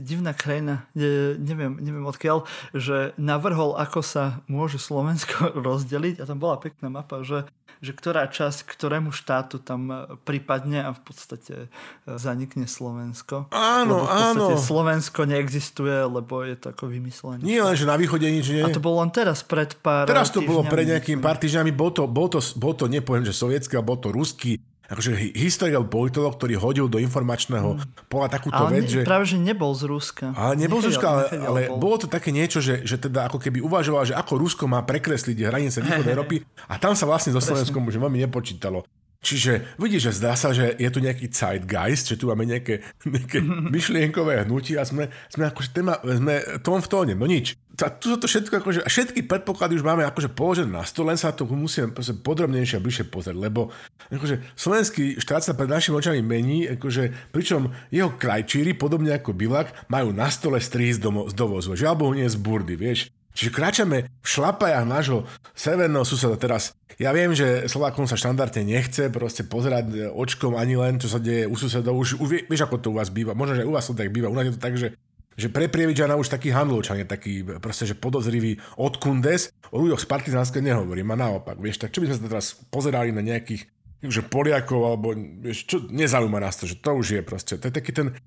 [0.00, 6.56] divná krajina, neviem, neviem odkiaľ, že navrhol, ako sa môže Slovensko rozdeliť a tam bola
[6.56, 7.44] pekná mapa, že,
[7.84, 13.52] že ktorá časť ktorému štátu tam e, pripadne a v podstate e, zanikne Slovensko.
[13.52, 14.66] Áno, lebo v podstate áno.
[14.72, 17.44] Slovensko neexistuje, lebo je to ako vymyslené.
[17.44, 18.64] Nie len, že na východe nič nie.
[18.64, 21.92] A to bolo len teraz, pred pár Teraz to bolo pred nejakým pár týždňami, bol
[21.92, 24.56] to, bol to, bol to nepoviem, že sovietský, bol to ruský
[24.92, 28.12] akože historik alebo politolog, ktorý hodil do informačného mm.
[28.12, 29.08] pola takúto ale vec, ne, že...
[29.08, 30.36] práve, že nebol z Ruska.
[30.36, 31.80] Ale nebol z Ruska, ale, ale bol.
[31.80, 35.36] bolo to také niečo, že, že teda ako keby uvažoval, že ako Rusko má prekresliť
[35.48, 38.84] hranice východu Európy a tam sa vlastne so Slovenskom už veľmi nepočítalo.
[39.22, 43.38] Čiže vidíš, že zdá sa, že je tu nejaký zeitgeist, že tu máme nejaké, nejaké
[43.78, 47.54] myšlienkové hnutie a sme, sme akože téma, sme tón v tóne, no nič.
[47.78, 51.18] A tu sa to všetko, akože, všetky predpoklady už máme akože položené na stole, len
[51.22, 53.70] sa to musíme podrobnejšie a bližšie pozrieť, lebo
[54.10, 59.86] akože slovenský štát sa pred našimi očami mení, akože, pričom jeho krajčíri, podobne ako Bilak,
[59.86, 63.08] majú na stole stríz z dovozu, žiaľ Bohu nie z burdy, vieš.
[63.32, 65.24] Čiže kráčame v šlapajách nášho
[65.56, 66.76] severného suseda teraz.
[67.00, 71.48] Ja viem, že Slovákom sa štandardne nechce proste pozerať očkom ani len, čo sa deje
[71.48, 71.96] u susedov.
[71.96, 73.32] Už, už vieš, ako to u vás býva.
[73.32, 74.28] Možno, že u vás to tak býva.
[74.28, 74.92] U nás je to tak, že
[75.32, 80.04] že pre Prievidžana už taký handlovčan je taký proste, že podozrivý od kundes, o ľuďoch
[80.04, 83.64] z partizánske nehovorím a naopak, vieš, tak čo by sme sa teraz pozerali na nejakých
[84.02, 87.74] že Poliakov, alebo vieš, čo, nezaujíma nás to, že to už je proste, to je
[87.74, 88.18] taký ten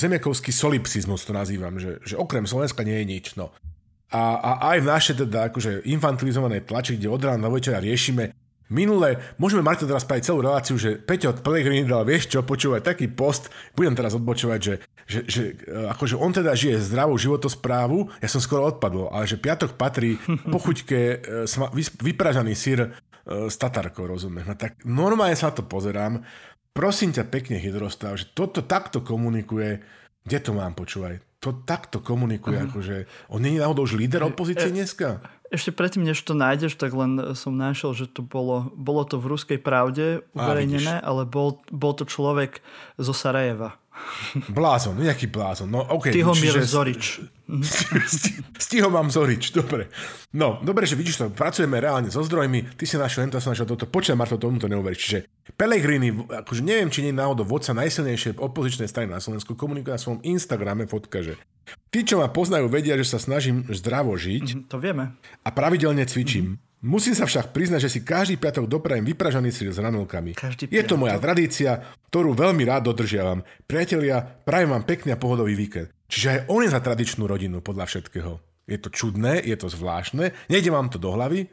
[0.00, 3.52] zemiakovský solipsizmus to nazývam, že, že okrem Slovenska nie je nič, no.
[4.14, 8.30] A, a aj v našej teda akože infantilizovanej tlači, kde od rána do večera riešime.
[8.70, 12.94] Minule, môžeme Marto teraz spraviť celú reláciu, že Peťo od Pellegrini dal, vieš čo, počúvať
[12.94, 14.74] taký post, budem teraz odbočovať, že,
[15.04, 19.76] že, že akože on teda žije zdravú životosprávu, ja som skoro odpadol, ale že piatok
[19.76, 20.16] patrí
[20.54, 21.26] pochuťke
[22.00, 22.96] vypražaný sír
[23.26, 24.48] s tatarkou, rozumieš?
[24.48, 26.24] No tak normálne sa to pozerám,
[26.72, 29.84] prosím ťa pekne hydrostav, že toto takto komunikuje,
[30.24, 31.20] kde to mám počúvať?
[31.44, 32.72] To takto komunikuje, uh-huh.
[32.72, 32.96] akože
[33.28, 35.20] on nie je náhodou už líder opozície dneska?
[35.54, 39.30] ešte predtým, než to nájdeš, tak len som našiel, že to bolo, bolo to v
[39.30, 42.58] Ruskej pravde uverejnené, ale bol, bol to človek
[42.98, 43.78] zo Sarajeva.
[44.50, 45.70] Blázon, nejaký blázon.
[45.70, 46.66] No, okay, Tihomír čiže...
[46.66, 47.04] Zorič.
[48.64, 49.86] Stiho mám Zorič, dobre.
[50.34, 53.70] No, dobre, že vidíš to, pracujeme reálne so zdrojmi, ty si našiel, to som našiel
[53.70, 55.00] toto, počujem, Marto, tomu to neuveríš.
[55.00, 55.18] Čiže
[55.54, 60.02] Pellegrini, akože neviem, či nie je náhodou vodca najsilnejšej opozičnej strany na Slovensku, komunikuje na
[60.02, 61.38] svojom Instagrame fotka, že
[61.88, 64.46] tí, čo ma poznajú, vedia, že sa snažím zdravo žiť.
[64.54, 65.16] Mm, to vieme.
[65.44, 66.56] A pravidelne cvičím.
[66.56, 66.72] Mm-hmm.
[66.84, 70.36] Musím sa však priznať, že si každý piatok doprajem vypražaný sír s ranolkami.
[70.36, 71.80] Každý je to moja tradícia,
[72.12, 73.40] ktorú veľmi rád dodržiavam.
[73.64, 75.88] Priatelia, prajem vám pekný a pohodový víkend.
[76.12, 78.36] Čiže aj on je za tradičnú rodinu, podľa všetkého.
[78.68, 81.48] Je to čudné, je to zvláštne, nejde vám to do hlavy,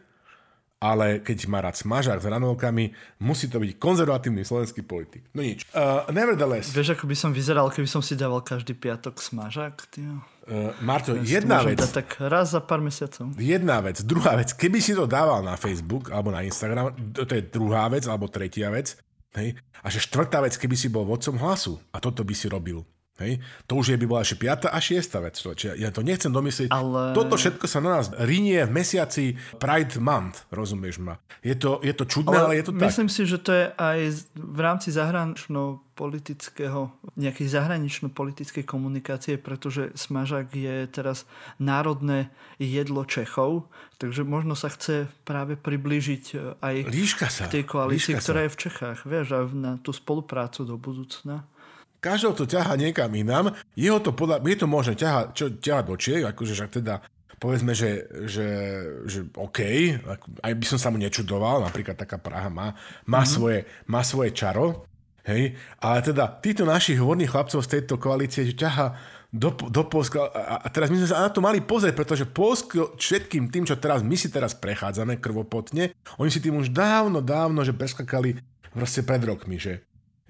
[0.81, 2.89] ale keď má rád smažák s ranolkami,
[3.21, 5.29] musí to byť konzervatívny slovenský politik.
[5.37, 5.69] No nič.
[5.77, 6.73] Uh, nevertheless.
[6.73, 9.77] Vieš, ako by som vyzeral, keby som si dával každý piatok smažák?
[10.01, 11.85] Uh, Marto, ja jedna vec.
[11.85, 13.29] tak raz za pár mesiacov.
[13.37, 14.01] Jedna vec.
[14.01, 14.57] Druhá vec.
[14.57, 18.73] Keby si to dával na Facebook alebo na Instagram, to je druhá vec alebo tretia
[18.73, 18.97] vec.
[19.37, 19.61] Hej?
[19.85, 22.81] A že štvrtá vec, keby si bol vodcom hlasu a toto by si robil.
[23.19, 23.43] Hej.
[23.67, 24.71] To už je by bola ešte 5.
[24.71, 25.25] a 6.
[25.25, 25.35] vec.
[25.35, 26.69] Čiže ja to nechcem domyslieť.
[26.71, 27.11] Ale...
[27.11, 31.19] Toto všetko sa na nás rinie v mesiaci Pride Month, rozumieš ma.
[31.45, 32.87] Je to, je to čudné, ale, ale je to tak.
[32.87, 33.99] Myslím si, že to je aj
[34.33, 41.29] v rámci zahranično politického, nejakej zahranično-politickej komunikácie, pretože smažák je teraz
[41.61, 43.69] národné jedlo Čechov,
[44.01, 46.75] takže možno sa chce práve priblížiť e, aj
[47.29, 48.45] sa, k tej koalícii, ktorá sa.
[48.49, 51.45] je v Čechách, vieš, a na tú spoluprácu do budúcna
[52.01, 53.53] každého to ťaha niekam inám.
[53.77, 57.05] Jeho to podľa, je to možné ťaha, čo ťaha do Čiek, akože však teda
[57.41, 58.47] povedzme, že, že,
[59.09, 59.59] že OK,
[60.45, 62.77] aj by som sa mu nečudoval, napríklad taká Praha má,
[63.09, 63.33] má, mm-hmm.
[63.33, 63.59] svoje,
[63.89, 64.85] má svoje čaro,
[65.25, 68.93] hej, ale teda títo našich hovorných chlapcov z tejto koalície, ťaha
[69.33, 72.93] do, do Polska a, a teraz my sme sa na to mali pozrieť, pretože Polsko
[72.99, 77.65] všetkým tým, čo teraz my si teraz prechádzame krvopotne, oni si tým už dávno, dávno,
[77.65, 78.37] že preskakali
[78.69, 79.81] proste pred rokmi, že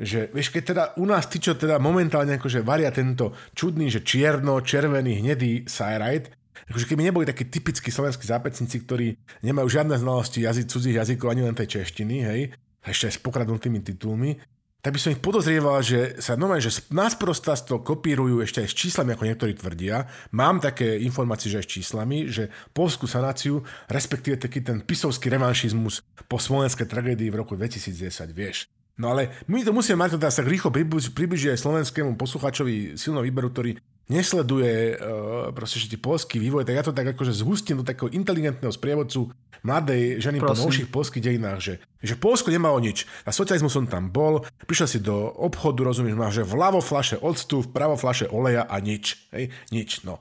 [0.01, 4.01] že vieš, keď teda u nás tí, čo teda momentálne akože varia tento čudný, že
[4.01, 6.33] čierno, červený, hnedý sajrajt,
[6.73, 9.13] akože keby neboli takí typickí slovenskí zápecníci, ktorí
[9.45, 12.41] nemajú žiadne znalosti jazyk, cudzích jazykov ani len tej češtiny, hej,
[12.81, 14.41] ešte aj s pokradnutými titulmi,
[14.81, 18.69] tak by som ich podozrieval, že sa normálne, že nás prosta to kopírujú ešte aj
[18.73, 20.09] s číslami, ako niektorí tvrdia.
[20.33, 26.01] Mám také informácie, že aj s číslami, že polskú sanáciu, respektíve taký ten pisovský revanšizmus
[26.25, 28.65] po slovenskej tragédii v roku 2010, vieš.
[29.01, 33.49] No ale my to musíme mať teda sa rýchlo približiť aj slovenskému posluchačovi silno výberu,
[33.49, 38.11] ktorý nesleduje uh, proste, že polský vývoj, tak ja to tak akože zhustím do takého
[38.13, 40.49] inteligentného sprievodcu mladej ženy Prosím.
[40.49, 43.05] po novších polských dejinách, že, že Polsko nemalo nič.
[43.25, 47.61] A socializmu som tam bol, prišiel si do obchodu, rozumieš, má, že vľavo flaše octu,
[47.61, 49.29] vpravo flaše oleja a nič.
[49.29, 50.17] Hej, nič, no.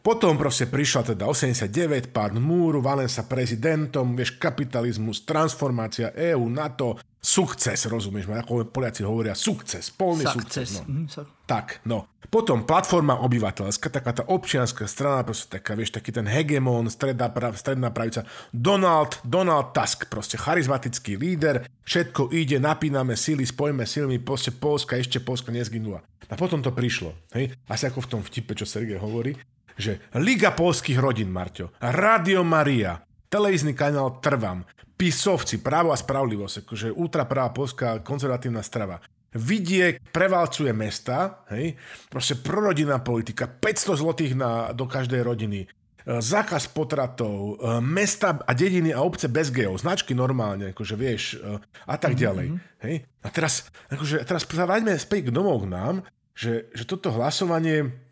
[0.00, 6.96] Potom proste prišla teda 89, pád múru, Valen sa prezidentom, vieš, kapitalizmus, transformácia EÚ, NATO,
[7.20, 10.80] sukces, rozumieš ma, ako Poliaci hovoria, sukces, polný sukces.
[10.80, 11.04] No.
[11.04, 11.06] Mm,
[11.44, 12.08] tak, no.
[12.32, 17.52] Potom platforma obyvateľská, taká tá občianská strana, proste taká, vieš, taký ten hegemon, stredná, prav,
[17.60, 24.54] stredná pravica, Donald, Donald Tusk, proste charizmatický líder, všetko ide, napíname sily, spojíme silmi, proste
[24.54, 26.00] Polska, ešte Polska nezginula.
[26.30, 29.34] A potom to prišlo, hej, asi ako v tom vtipe, čo Sergej hovorí,
[29.76, 32.98] že Liga polských rodín, Marťo, Radio Maria,
[33.30, 34.66] televízny kanál Trvam,
[35.00, 39.00] Pisovci, právo a spravodlivosť, akože ultrapravá polská konzervatívna strava.
[39.32, 41.78] Vidiek prevalcuje mesta, hej,
[42.10, 45.66] proste prorodinná politika, 500 zlotých na, do každej rodiny, e,
[46.04, 51.62] zákaz potratov, e, mesta a dediny a obce bez geov, značky normálne, akože vieš, e,
[51.86, 52.46] a tak mhm, ďalej.
[52.50, 52.82] Mm-hmm.
[52.84, 52.94] Hej?
[53.22, 53.52] A teraz,
[53.88, 55.94] akože, teraz sa späť k domov k nám,
[56.34, 58.09] že, že toto hlasovanie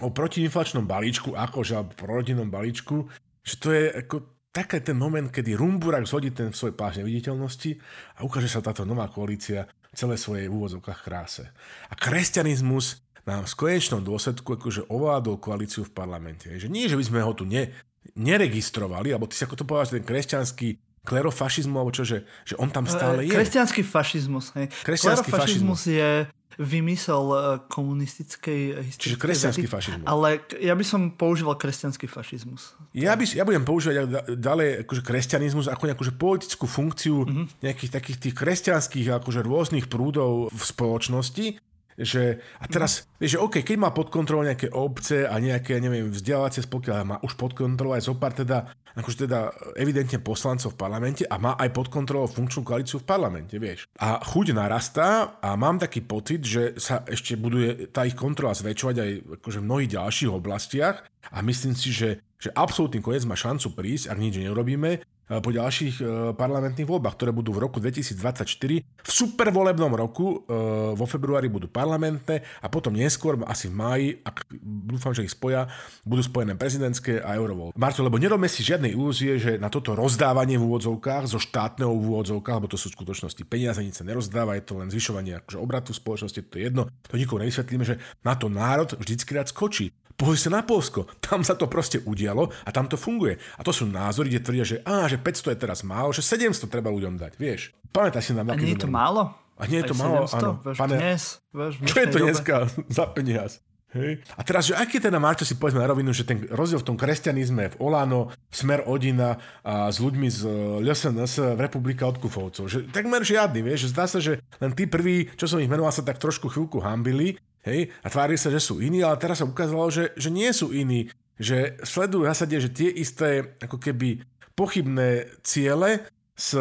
[0.00, 3.08] o protiinflačnom balíčku, akože alebo prorodinnom balíčku,
[3.40, 7.78] že to je ako taký ten moment, kedy Rumburak zhodí ten svoj pláž neviditeľnosti
[8.18, 11.44] a ukáže sa táto nová koalícia v celé svojej úvodzovkách kráse.
[11.90, 16.50] A kresťanizmus nám v konečnom dôsledku akože ovládol koalíciu v parlamente.
[16.50, 17.70] Že nie, že by sme ho tu ne,
[18.18, 20.68] neregistrovali, alebo ty si ako to povedal, ten kresťanský
[21.10, 23.34] klerofašizmu, alebo čo, že, že on tam stále je.
[23.34, 24.54] Kresťanský fašizmus.
[24.54, 24.70] Hej.
[24.86, 27.38] Kresťanský fašizmus je vymysel e,
[27.72, 29.00] komunistickej histórie.
[29.00, 30.06] Čiže kresťanský vety, fašizmus.
[30.06, 32.76] Ale ja by som používal kresťanský fašizmus.
[32.92, 37.64] Ja, by, ja budem používať ďalej akože kresťanizmus ako nejakú že politickú funkciu mm-hmm.
[37.64, 41.56] nejakých takých tých kresťanských akože rôznych prúdov v spoločnosti,
[42.00, 43.20] že, a teraz, mm.
[43.20, 47.04] vieš, že OK, keď má pod kontrolou nejaké obce a nejaké, neviem, vzdelávacie spolky, ale
[47.04, 51.54] má už pod kontrolou aj zopár teda, akože teda evidentne poslancov v parlamente a má
[51.60, 53.84] aj pod kontrolou funkčnú koalíciu v parlamente, vieš.
[54.00, 58.96] A chuť narastá a mám taký pocit, že sa ešte buduje tá ich kontrola zväčšovať
[58.96, 59.10] aj
[59.40, 64.08] akože v mnohých ďalších oblastiach a myslím si, že že absolútny koniec má šancu prísť,
[64.08, 65.04] ak nič neurobíme,
[65.38, 68.82] po ďalších eh, parlamentných voľbách, ktoré budú v roku 2024.
[68.82, 74.50] V supervolebnom roku eh, vo februári budú parlamentné a potom neskôr, asi v máji, ak
[74.90, 75.70] dúfam, že ich spoja,
[76.02, 77.78] budú spojené prezidentské a eurovoľby.
[77.78, 82.10] Marto, lebo nerobme si žiadne ilúzie, že na toto rozdávanie v úvodzovkách zo štátneho v
[82.10, 85.58] úvodzovkách, lebo to sú v skutočnosti peniaze, nič sa nerozdáva, je to len zvyšovanie akože
[85.62, 89.46] obratu v spoločnosti, to je jedno, to nikomu nevysvetlíme, že na to národ vždycky rád
[89.46, 89.94] skočí.
[90.20, 93.40] Pozri sa na Polsko, tam sa to proste udialo a tam to funguje.
[93.56, 96.68] A to sú názory, kde tvrdia, že, á, že 500 je teraz málo, že 700
[96.68, 97.72] treba ľuďom dať, vieš.
[97.88, 99.32] Pamätáš si na A nie je to málo?
[99.56, 100.60] A nie je to málo, áno.
[100.60, 102.54] Vieš, pane, dnes, vieš, čo je to dneska
[103.00, 103.64] za peniaz?
[103.90, 104.22] Hej.
[104.38, 106.94] A teraz, že aký teda Marčo si povedzme na rovinu, že ten rozdiel v tom
[106.94, 109.34] kresťanizme v Olano, Smer Odina
[109.66, 110.46] a s ľuďmi z
[110.86, 114.86] LSNS v Republika od Kufovcov, že takmer žiadny, vieš, že zdá sa, že len tí
[114.86, 117.34] prví, čo som ich menoval, sa tak trošku chvíľku hambili
[117.66, 117.92] Hej?
[118.00, 121.12] A tvári sa, že sú iní, ale teraz sa ukázalo, že, že nie sú iní.
[121.40, 126.04] Že sledujú v zásade, že tie isté ako keby pochybné ciele
[126.36, 126.52] s,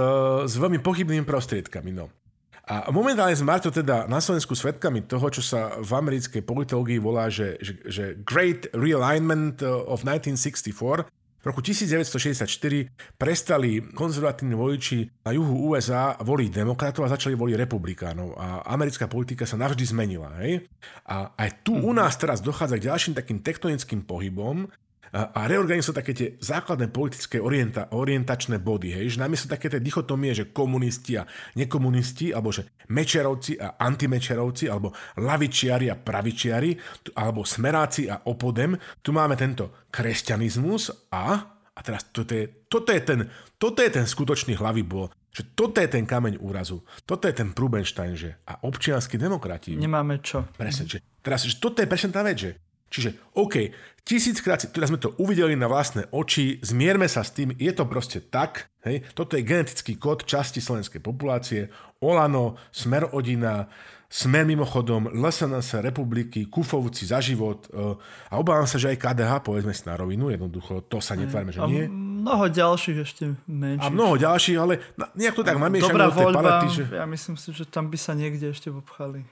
[0.47, 1.91] s veľmi pochybnými prostriedkami.
[1.91, 2.07] No.
[2.69, 7.25] A momentálne sme Marto teda na Slovensku svetkami toho, čo sa v americkej politológii volá,
[7.25, 11.09] že, že, že Great Realignment of 1964,
[11.39, 12.43] v roku 1964
[13.15, 19.47] prestali konzervatívni voliči na juhu USA voliť demokratov a začali voliť republikánov a americká politika
[19.47, 20.35] sa navždy zmenila.
[20.43, 20.67] Hej?
[21.07, 22.03] A aj tu u mhm.
[22.03, 24.67] nás teraz dochádza k ďalším takým tektonickým pohybom,
[25.13, 30.33] a reorganizujú také tie základné politické orienta, orientačné body, hej, že namiesto také tej dichotomie,
[30.37, 31.25] že komunisti a
[31.57, 36.77] nekomunisti, alebo že mečerovci a antimečerovci, alebo lavičiari a pravičiari,
[37.17, 43.01] alebo smeráci a opodem, tu máme tento kresťanizmus a, a teraz toto je, toto je,
[43.01, 43.19] ten,
[43.57, 47.53] toto je ten skutočný hlavy bol, že toto je ten kameň úrazu, toto je ten
[47.53, 49.73] Prubenstein, že a občianskí demokrati.
[49.73, 50.45] Nemáme čo.
[50.57, 52.51] Presne, že teraz, že toto je presne tá vec, že
[52.89, 53.69] Čiže OK,
[54.09, 58.33] tisíckrát teda sme to uvideli na vlastné oči, zmierme sa s tým, je to proste
[58.33, 61.69] tak, hej, toto je genetický kód časti slovenskej populácie,
[62.01, 63.69] Olano, Smer Odina,
[64.09, 67.93] Smer mimochodom, LSNS republiky, Kufovci za život e,
[68.33, 71.61] a obávam sa, že aj KDH, povedzme si na rovinu, jednoducho to sa netvárme, že
[71.69, 71.85] nie.
[71.85, 73.85] A mnoho ďalších ešte menších.
[73.85, 74.81] A mnoho ďalších, ale
[75.13, 76.83] nejak to tak namiešame do tej palety, že...
[76.89, 79.29] ja myslím si, že tam by sa niekde ešte obchali.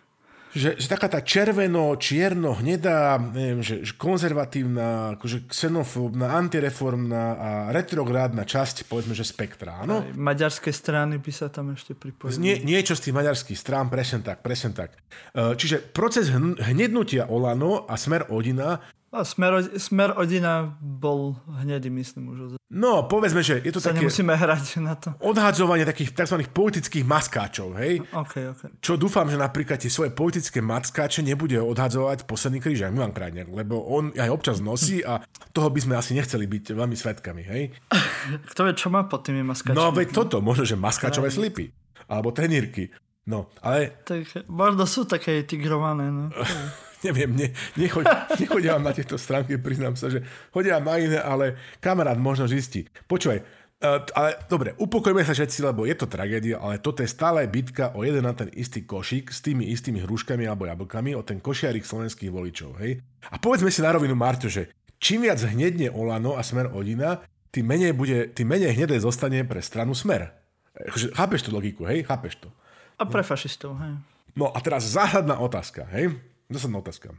[0.57, 7.49] Že že, taká tá červeno, čierno, hnedá, neviem, že, že konzervatívna, akože xenofóbna, antireformná a
[7.69, 10.01] retrográdna časť, povedzme, že spektra, áno?
[10.01, 12.41] Aj maďarské strany by sa tam ešte pripojili.
[12.41, 14.97] Nie, niečo z tých maďarských strán, presne tak, presne tak.
[15.37, 18.81] E, čiže proces hnednutia Olano a Smer Odina
[19.17, 22.37] a smer, smer Odina bol hnedý, myslím už.
[22.69, 24.05] No, povedzme, že je to sa také...
[24.05, 25.15] nemusíme hrať na to.
[25.23, 26.45] Odhadzovanie takých tzv.
[26.51, 28.05] politických maskáčov, hej?
[28.13, 28.69] Okay, okay.
[28.83, 33.49] Čo dúfam, že napríklad tie svoje politické maskáče nebude odhadzovať posledný kríž, aj Milan Krajner,
[33.49, 35.23] lebo on aj občas nosí a
[35.55, 37.63] toho by sme asi nechceli byť veľmi svetkami, hej?
[38.53, 39.77] Kto vie, čo má pod tými maskáčmi?
[39.77, 41.71] No, veď toto, možno, že maskáčové slipy.
[42.07, 42.91] Alebo trenírky.
[43.27, 44.03] No, ale...
[44.07, 46.31] Tak možno sú také tigrované, no.
[47.05, 48.05] neviem, ne, nechoď,
[48.39, 52.89] nechodia vám na tieto stránky, priznám sa, že chodia na iné, ale kamarát možno zistí.
[53.05, 57.45] Počúvaj, uh, ale dobre, upokojme sa všetci, lebo je to tragédia, ale toto je stále
[57.45, 61.37] bitka o jeden na ten istý košík s tými istými hruškami alebo jablkami, o ten
[61.37, 63.01] košiarik slovenských voličov, hej?
[63.29, 67.21] A povedzme si na rovinu, Marto, že čím viac hnedne Olano a Smer Odina,
[67.53, 70.29] tým menej, bude, tým menej hnedé zostane pre stranu Smer.
[70.77, 72.05] Akože, chápeš tú logiku, hej?
[72.05, 72.49] Chápeš to?
[72.97, 73.97] A pre fašistov, hej.
[74.37, 76.13] No a teraz záhadná otázka, hej?
[76.47, 77.11] Zásadná otázka.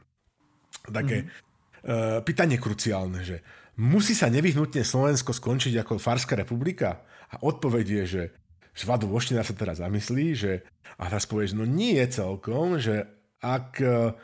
[0.88, 1.33] Také mm-hmm.
[1.85, 3.45] uh, pytanie kruciálne, že
[3.77, 7.05] musí sa nevyhnutne Slovensko skončiť ako Farská republika?
[7.29, 8.23] A odpoveď je, že
[8.73, 10.64] Švadu Voština sa teraz zamyslí, že
[10.97, 13.05] a teraz povie, že no nie je celkom, že
[13.45, 14.17] ak uh,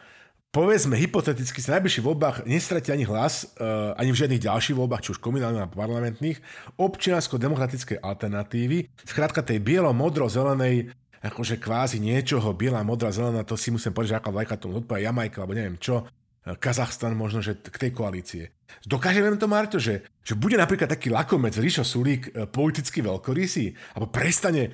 [0.55, 5.13] povedzme hypoteticky sa najbližších voľbách nestratí ani hlas, uh, ani v žiadnych ďalších voľbách, či
[5.13, 6.39] už komunálnych a parlamentných,
[6.81, 14.13] občiansko-demokratické alternatívy, skrátka tej bielo-modro-zelenej akože kvázi niečoho, biela, modrá, zelená, to si musím povedať,
[14.13, 16.05] že aká vlajka tomu odpovie Jamajka, alebo neviem čo,
[16.45, 18.53] Kazachstan možno, že k tej koalície.
[18.85, 24.13] Dokážeme to, Marto, že, že bude napríklad taký lakomec Ríšo Sulík e, politicky veľkorysý, alebo
[24.13, 24.71] prestane e,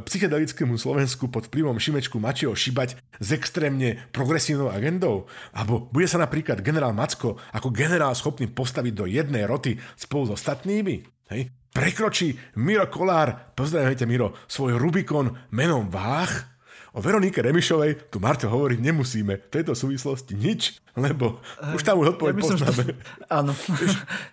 [0.00, 5.28] psychedelickému Slovensku pod vplyvom Šimečku Mačieho šibať s extrémne progresívnou agendou?
[5.52, 10.40] Alebo bude sa napríklad generál Macko ako generál schopný postaviť do jednej roty spolu s
[10.40, 11.04] ostatnými?
[11.36, 11.52] Hej?
[11.70, 16.50] Prekročí Miro Kolár, pozdravujte Miro, svoj Rubikon menom Váh?
[16.90, 19.46] O Veronike Remišovej tu Marto hovoriť nemusíme.
[19.46, 22.82] V tejto súvislosti nič, lebo uh, už tam už odpoveď ja poznáme.
[22.82, 22.94] Že,
[23.38, 23.52] áno,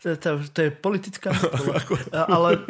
[0.02, 1.30] to, to, to je politická
[2.34, 2.66] ale,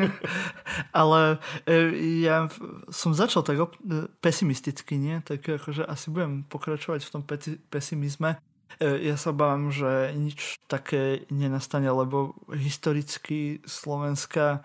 [1.04, 1.20] ale
[1.68, 1.76] e,
[2.24, 2.48] ja
[2.88, 3.76] som začal tak op-
[4.24, 5.20] pesimisticky, nie?
[5.20, 7.22] Tak akože asi budem pokračovať v tom
[7.68, 8.40] pesimizme.
[8.80, 14.62] E, ja sa obávam, že nič také nenastane, lebo historicky slovenská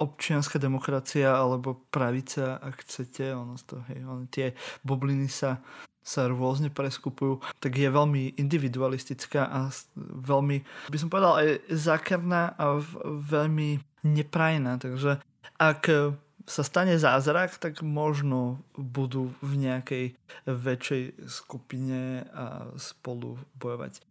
[0.00, 5.60] občianská demokracia alebo pravica, ak chcete, ono to, hej, ono, tie bubliny sa,
[6.00, 9.68] sa rôzne preskupujú, tak je veľmi individualistická a
[10.00, 14.80] veľmi, by som povedal, aj zákerná a veľmi neprajná.
[14.80, 15.20] Takže
[15.60, 16.16] ak
[16.50, 20.04] sa stane zázrak, tak možno budú v nejakej
[20.50, 24.02] väčšej skupine a spolu bojovať.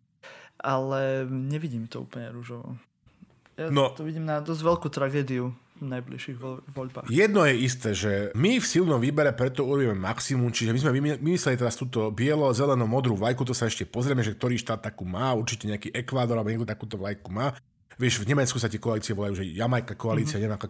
[0.63, 2.79] Ale nevidím to úplne rúžovo.
[3.59, 6.37] Ja no, to vidím na dosť veľkú tragédiu v najbližších
[6.75, 7.07] voľbách.
[7.07, 11.59] Jedno je isté, že my v silnom výbere preto urobíme maximum, čiže my sme vymysleli
[11.59, 15.31] teraz túto bielo, zeleno, modrú vlajku, to sa ešte pozrieme, že ktorý štát takú má,
[15.35, 17.55] určite nejaký Ekvádor alebo niekto takúto vlajku má.
[17.99, 20.55] Vieš, v Nemecku sa tie koalície volajú, že Jamajka koalícia, mm-hmm.
[20.55, 20.69] nejaká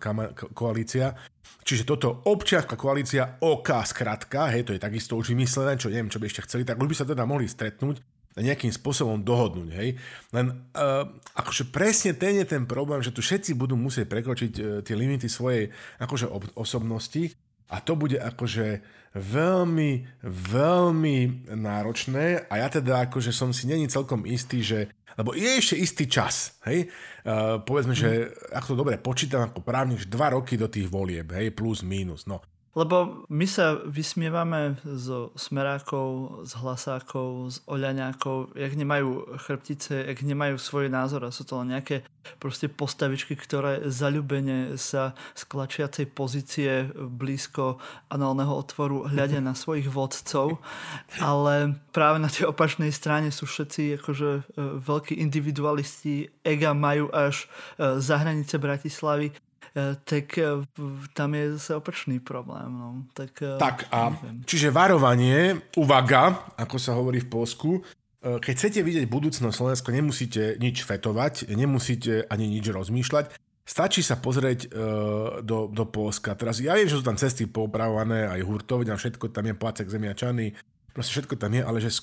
[0.49, 1.13] koalícia.
[1.61, 6.17] Čiže toto občianská koalícia OK skratka, hej, to je takisto už vymyslené, čo neviem, čo
[6.17, 8.01] by ešte chceli, tak už by sa teda mohli stretnúť
[8.33, 9.89] a nejakým spôsobom dohodnúť, hej.
[10.33, 11.05] Len uh,
[11.37, 15.29] akože presne ten je ten problém, že tu všetci budú musieť prekročiť uh, tie limity
[15.29, 15.69] svojej
[16.01, 17.29] akože ob- osobnosti
[17.69, 18.81] a to bude akože
[19.13, 21.17] veľmi, veľmi
[21.53, 24.79] náročné a ja teda akože som si není celkom istý, že
[25.19, 26.87] lebo je ešte istý čas, hej?
[27.27, 27.99] Uh, povedzme, mm.
[27.99, 28.09] že
[28.55, 32.39] ak to dobre počítam ako právnik, dva roky do tých volieb, hej, plus, minus, no.
[32.77, 40.61] Lebo my sa vysmievame zo smerákov, z hlasákov, z oľaňákov, jak nemajú chrbtice, jak nemajú
[40.61, 42.05] svoj názor a sú to len nejaké
[42.37, 47.81] proste postavičky, ktoré zaľubene sa z klačiacej pozície blízko
[48.13, 50.61] análneho otvoru hľadia na svojich vodcov,
[51.17, 54.41] ale práve na tej opačnej strane sú všetci akože e,
[54.77, 57.49] veľkí individualisti, ega majú až
[57.81, 59.33] e, za hranice Bratislavy
[60.05, 60.65] tak e,
[61.13, 62.69] tam je zase opačný problém.
[62.69, 62.89] No.
[63.13, 64.43] Tak, e, tak a neviem.
[64.45, 67.71] čiže varovanie, uvaga, ako sa hovorí v Polsku,
[68.19, 73.31] keď chcete vidieť budúcnosť Slovensko, nemusíte nič fetovať, nemusíte ani nič rozmýšľať.
[73.63, 76.35] Stačí sa pozrieť uh, do, do Polska.
[76.35, 80.51] Teraz ja viem, že sú tam cesty poupravované, aj hurtovňa, všetko tam je, Placek Zemiačany,
[80.91, 81.95] proste všetko tam je, ale že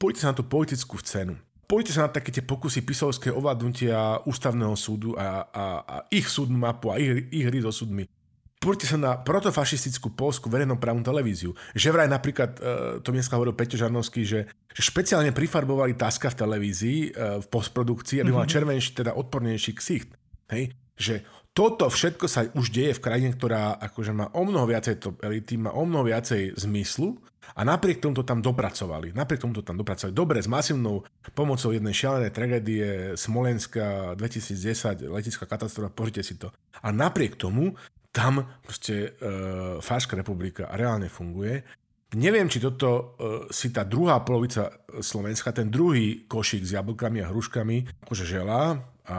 [0.00, 1.38] pojďte sa na tú politickú cenu
[1.70, 6.58] Poďte sa na také tie pokusy pisovské ovládnutia ústavného súdu a, a, a ich súdnu
[6.58, 8.10] mapu a ich, ich hry so súdmi.
[8.58, 11.54] Pôjďte sa na protofašistickú polskú verejnoprávnu televíziu.
[11.72, 12.60] Že vraj napríklad, e,
[13.00, 18.20] to dneska hovoril Peťo Žarnovský, že, že špeciálne prifarbovali Taska v televízii, e, v postprodukcii,
[18.20, 18.36] aby mm-hmm.
[18.36, 20.10] mal červenší, teda odpornejší ksicht.
[20.50, 20.74] Hej?
[20.98, 25.18] Že toto všetko sa už deje v krajine, ktorá akože má o mnoho viacej to
[25.18, 27.18] elity, má o mnoho viacej zmyslu
[27.58, 29.10] a napriek tomu to tam dopracovali.
[29.10, 30.14] Napriek tomu to tam dopracovali.
[30.14, 31.02] Dobre, s masívnou
[31.34, 32.86] pomocou jednej šialenej tragédie
[33.18, 36.54] Smolenska 2010, letická katastrofa, požite si to.
[36.80, 37.74] A napriek tomu
[38.14, 41.62] tam proste uh, Fárska republika reálne funguje.
[42.14, 47.30] Neviem, či toto uh, si tá druhá polovica Slovenska, ten druhý košík s jablkami a
[47.30, 48.82] hruškami, akože želá.
[49.10, 49.16] A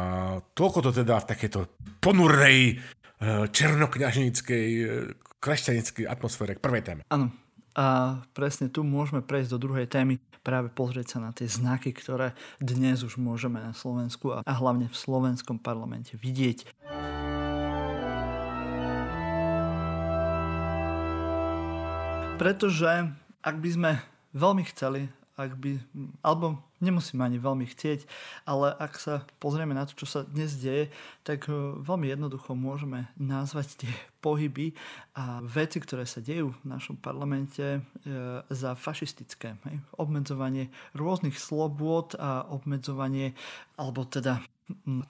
[0.56, 1.60] toľko to teda v takéto
[2.00, 5.12] ponurrej, uh, černokňažnickej, uh,
[5.44, 7.02] kresťanickej atmosfére k prvej téme.
[7.12, 7.28] Áno,
[7.76, 12.34] a presne tu môžeme prejsť do druhej témy, práve pozrieť sa na tie znaky, ktoré
[12.60, 16.68] dnes už môžeme na Slovensku a hlavne v slovenskom parlamente vidieť.
[22.42, 23.14] Pretože
[23.46, 23.92] ak by sme
[24.34, 25.06] veľmi chceli,
[25.38, 25.78] ak by,
[26.26, 28.10] alebo nemusíme ani veľmi chcieť,
[28.50, 30.90] ale ak sa pozrieme na to, čo sa dnes deje,
[31.22, 33.94] tak e, veľmi jednoducho môžeme nazvať tie
[34.26, 34.74] pohyby
[35.16, 37.80] a veci, ktoré sa dejú v našom parlamente e,
[38.50, 39.56] za fašistické.
[39.70, 39.78] Hej?
[39.96, 43.38] Obmedzovanie rôznych slobôd a obmedzovanie,
[43.78, 44.42] alebo teda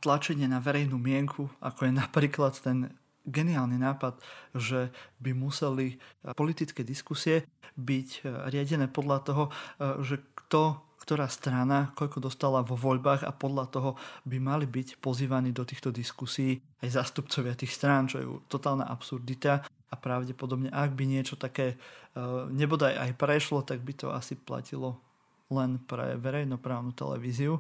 [0.04, 2.92] tlačenie na verejnú mienku, ako je napríklad ten
[3.30, 4.18] geniálny nápad,
[4.58, 4.90] že
[5.22, 6.02] by museli
[6.34, 7.48] politické diskusie
[7.80, 9.44] byť e, riadené podľa toho,
[10.04, 13.92] že kto ktorá strana koľko dostala vo voľbách a podľa toho
[14.30, 19.66] by mali byť pozývaní do týchto diskusí aj zástupcovia tých strán, čo je totálna absurdita
[19.66, 25.02] a pravdepodobne ak by niečo také uh, nebodaj aj prešlo, tak by to asi platilo
[25.50, 27.60] len pre verejnoprávnu televíziu.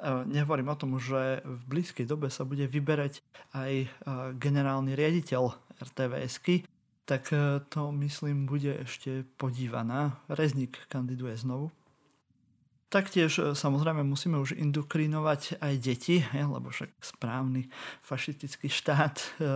[0.00, 3.22] Uh, nehovorím o tom, že v blízkej dobe sa bude vyberať
[3.54, 3.88] aj uh,
[4.34, 6.66] generálny riaditeľ RTVSky,
[7.08, 7.26] tak
[7.74, 10.22] to myslím bude ešte podívaná.
[10.30, 11.74] Rezník kandiduje znovu
[12.90, 17.70] Taktiež e, samozrejme musíme už indokrinovať aj deti, lebo však správny
[18.02, 19.46] fašistický štát e, e,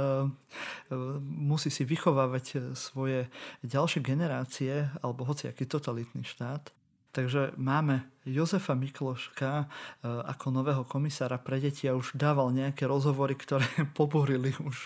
[1.27, 3.27] musí si vychovávať svoje
[3.67, 6.71] ďalšie generácie, alebo hociaký totalitný štát.
[7.11, 9.71] Takže máme Jozefa Mikloška
[10.03, 13.67] ako nového komisára pre deti a už dával nejaké rozhovory, ktoré
[13.99, 14.77] pobúrili už,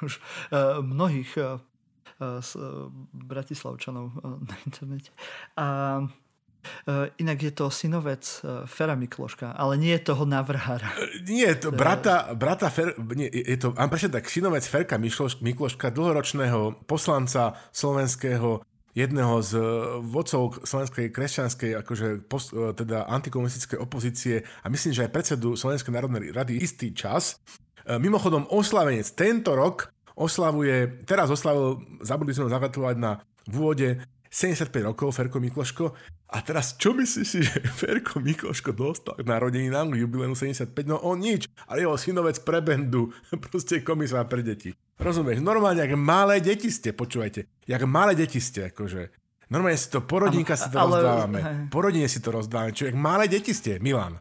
[0.00, 0.12] už
[0.80, 1.60] mnohých
[3.12, 4.16] bratislavčanov
[4.48, 5.12] na internete.
[5.60, 6.00] A
[7.18, 10.90] inak je to synovec uh, Fera Mikloška, ale nie je toho navrhára.
[11.24, 15.92] Nie, je to brata, brata Fer, nie, je to, mám presne tak, synovec Ferka Mikloška,
[15.92, 19.52] dlhoročného poslanca slovenského jedného z
[20.06, 26.30] vodcov slovenskej kresťanskej, akože post, teda antikomunistickej opozície a myslím, že aj predsedu Slovenskej národnej
[26.30, 27.42] rady istý čas.
[27.84, 33.18] Mimochodom, oslavenec tento rok oslavuje, teraz oslavil, zabudli sme ho zagratulovať na
[33.50, 33.88] v úvode
[34.34, 35.94] 75 rokov, Ferko Mikloško.
[36.34, 40.74] A teraz, čo myslíš si, že Ferko Mikloško dostal k narodeninám, k jubilénu 75?
[40.90, 43.14] No on nič, ale jeho synovec pre bendu,
[43.46, 44.74] proste komisár pre deti.
[44.98, 45.38] Rozumieš?
[45.38, 47.46] Normálne, jak malé deti ste, počúvajte.
[47.70, 49.14] Jak malé deti ste, akože.
[49.54, 51.40] Normálne si to, porodinka si to ale, rozdávame.
[51.74, 52.74] Porodine si to rozdávame.
[52.74, 54.18] Čo, jak malé deti ste, Milan.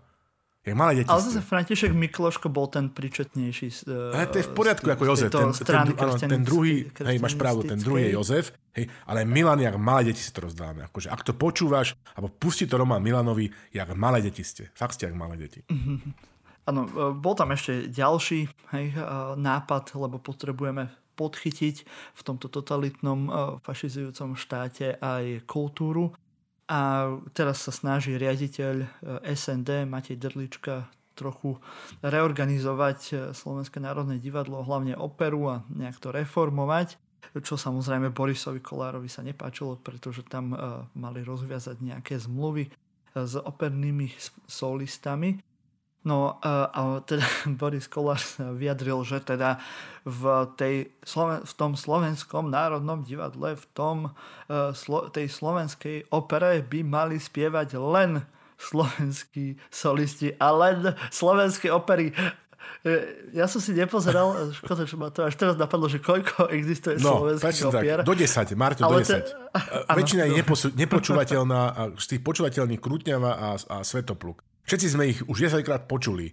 [0.63, 3.83] Jak malé deti Ale zase František Mikloško bol ten príčetnejší.
[3.83, 5.27] Uh, ale to je v poriadku ako Jozef.
[5.27, 8.55] Ten, ten, áno, ten druhý, hej, máš pravdu, ten druhý je Jozef.
[8.71, 10.87] Hej, ale Milan, jak malé deti si to rozdávame.
[10.87, 14.71] Akože, ak to počúvaš, alebo pustí to Roman Milanovi, jak malé deti ste.
[14.71, 15.67] Fakt ste jak malé deti.
[16.71, 20.87] Áno, uh, bol tam ešte ďalší hej, uh, nápad, lebo potrebujeme
[21.19, 21.75] podchytiť
[22.15, 23.29] v tomto totalitnom
[23.61, 26.09] fašizujúcom štáte aj kultúru
[26.67, 28.87] a teraz sa snaží riaditeľ e,
[29.35, 31.59] SND Matej Drlička trochu
[31.99, 36.95] reorganizovať e, Slovenské národné divadlo, hlavne operu a nejak to reformovať,
[37.43, 42.69] čo samozrejme Borisovi Kolárovi sa nepáčilo, pretože tam uh, mali rozviazať nejaké zmluvy
[43.15, 44.11] s opernými
[44.45, 45.39] solistami
[46.03, 47.23] No a teda
[47.59, 49.59] Boris Kolár vyjadril, že teda
[50.03, 50.75] v, tej,
[51.47, 53.97] v tom slovenskom národnom divadle, v tom,
[54.51, 54.75] e,
[55.15, 58.19] tej slovenskej opere by mali spievať len
[58.59, 62.11] slovenskí solisti a len slovenské opery.
[62.83, 62.91] E,
[63.31, 67.23] ja som si nepozeral, škoda, že ma to až teraz napadlo, že koľko existuje no,
[67.23, 67.97] slovenských opier.
[68.03, 69.07] Tak, do 10, Marto, do 10.
[69.07, 69.31] Te...
[70.03, 70.43] Väčšina je
[70.75, 74.43] nepočúvateľná, z tých počúvateľných Krutňava a, a Svetopluk.
[74.63, 76.31] Všetci sme ich už 10 krát počuli.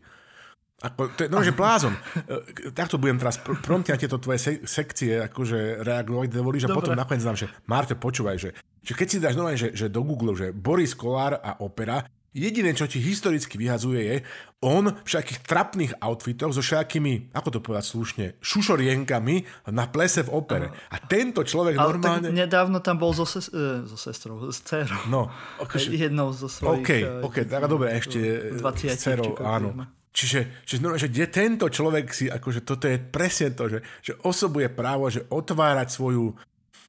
[0.80, 1.92] Ako, to je no, že blázon.
[1.92, 6.72] E, takto budem teraz pr- promptne na tieto tvoje se- sekcie akože reagovať, dovolíš, a
[6.72, 8.50] potom nakoniec dám, že Marte, počúvaj, že,
[8.80, 12.70] že keď si dáš normálne, že, že do Google, že Boris Kolár a opera, Jediné,
[12.78, 14.16] čo ti historicky vyhazuje, je
[14.62, 20.30] on v všetkých trapných outfitoch so všetkými, ako to povedať slušne, šušorienkami na plese v
[20.30, 20.70] opere.
[20.94, 22.30] A tento človek Ale normálne...
[22.30, 25.10] Nedávno tam bol so, ses, e, so sestrou, s dcerou.
[25.10, 25.26] No,
[25.58, 25.90] akože...
[25.90, 26.86] Jednou zo svojich...
[26.86, 28.18] OK, e, OK, tak dobre, ešte
[28.62, 29.90] 20 s dcerou, áno.
[30.14, 34.12] Čiže, čiže, no, že kde tento človek si, akože toto je presne to, že, že
[34.22, 36.34] osobuje právo, že otvárať svoju,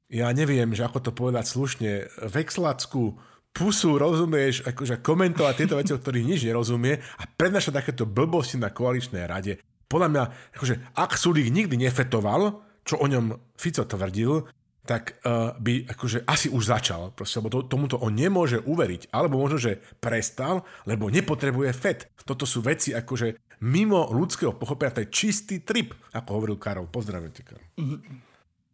[0.06, 1.90] ja neviem, že ako to povedať slušne,
[2.30, 3.18] vexlackú
[3.52, 8.72] pusu, rozumieš, akože komentovať tieto veci, o ktorých nič nerozumie a prednášať takéto blbosti na
[8.72, 9.60] koaličnej rade.
[9.86, 10.22] Podľa mňa,
[10.56, 14.48] akože, ak Sulík nikdy nefetoval, čo o ňom Fico tvrdil,
[14.82, 19.38] tak uh, by akože asi už začal, proste, lebo to, tomuto on nemôže uveriť, alebo
[19.38, 21.98] možno, že prestal, lebo nepotrebuje FED.
[22.26, 26.90] Toto sú veci akože mimo ľudského pochopenia, to je čistý trip, ako hovoril Karol.
[26.90, 27.62] Pozdravujte, Karol.
[27.78, 28.31] Mm-hmm.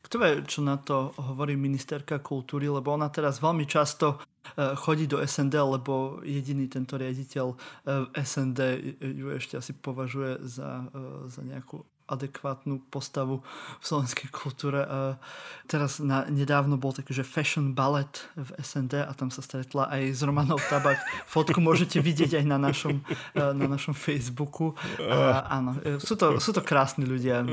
[0.09, 4.17] Kto vie, čo na to hovorí ministerka kultúry, lebo ona teraz veľmi často
[4.57, 7.57] e, chodí do SND, lebo jediný tento riaditeľ e,
[8.17, 8.61] SND
[9.05, 13.45] ju ešte asi považuje za, e, za nejakú adekvátnu postavu
[13.79, 14.83] v slovenskej kultúre.
[14.83, 15.21] A
[15.69, 20.17] teraz na, nedávno bol taký, že fashion ballet v SND a tam sa stretla aj
[20.17, 20.99] s Romanou Tabak.
[21.29, 23.05] Fotku môžete vidieť aj na našom,
[23.37, 24.73] na našom Facebooku.
[25.05, 27.45] A, áno, sú to, sú to krásni ľudia.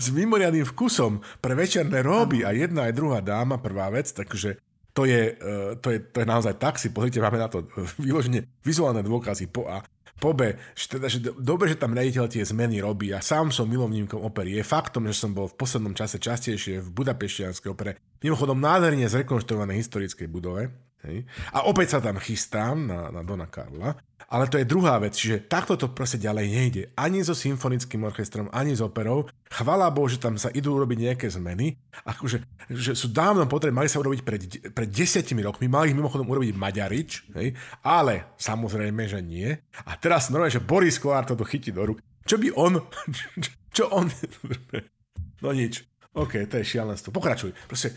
[0.00, 4.56] S mimoriadným vkusom pre večerné roby a jedna aj druhá dáma, prvá vec, takže
[4.96, 5.36] to je,
[5.84, 7.68] to je, to je naozaj tak, si pozrite, máme na to
[8.00, 9.84] vyloženie vizuálne dôkazy po A
[10.16, 13.12] pobe, že, teda, že dobre, že tam riaditeľ tie zmeny robí.
[13.12, 14.56] Ja sám som milovníkom opery.
[14.56, 18.00] Je faktom, že som bol v poslednom čase častejšie v Budapeštianskej opere.
[18.24, 20.85] Mimochodom nádherne zrekonštruovanej historickej budove.
[21.06, 21.22] Hej.
[21.54, 23.94] A opäť sa tam chystám na, na Dona Karla.
[24.26, 26.82] Ale to je druhá vec, čiže takto to proste ďalej nejde.
[26.98, 29.30] Ani so symfonickým orchestrom, ani s operou.
[29.46, 31.78] Chvala Bohu, že tam sa idú urobiť nejaké zmeny.
[32.02, 32.42] Akože,
[32.74, 34.42] že sú dávno potrebné, mali sa urobiť pred,
[34.74, 37.54] pred desiatimi rokmi, mali ich mimochodom urobiť Maďarič, hej?
[37.86, 39.46] ale samozrejme, že nie.
[39.86, 42.02] A teraz normálne, že Boris Kolár toto chytí do rúk.
[42.26, 42.82] Čo by on...
[43.76, 44.10] Čo on...
[45.44, 45.84] No nič.
[46.16, 47.12] OK, to je šialenstvo.
[47.12, 47.52] Pokračuj.
[47.68, 47.92] Proste,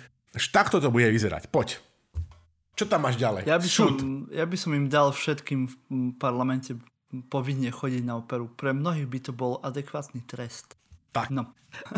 [0.52, 1.48] takto to bude vyzerať.
[1.48, 1.80] Poď.
[2.80, 3.44] Čo tam máš ďalej?
[3.44, 3.92] Ja by, som,
[4.32, 5.76] ja by som im dal všetkým v
[6.16, 6.80] parlamente
[7.28, 8.48] povinne chodiť na operu.
[8.56, 10.80] Pre mnohých by to bol adekvátny trest.
[11.12, 11.28] Tak.
[11.28, 11.52] No.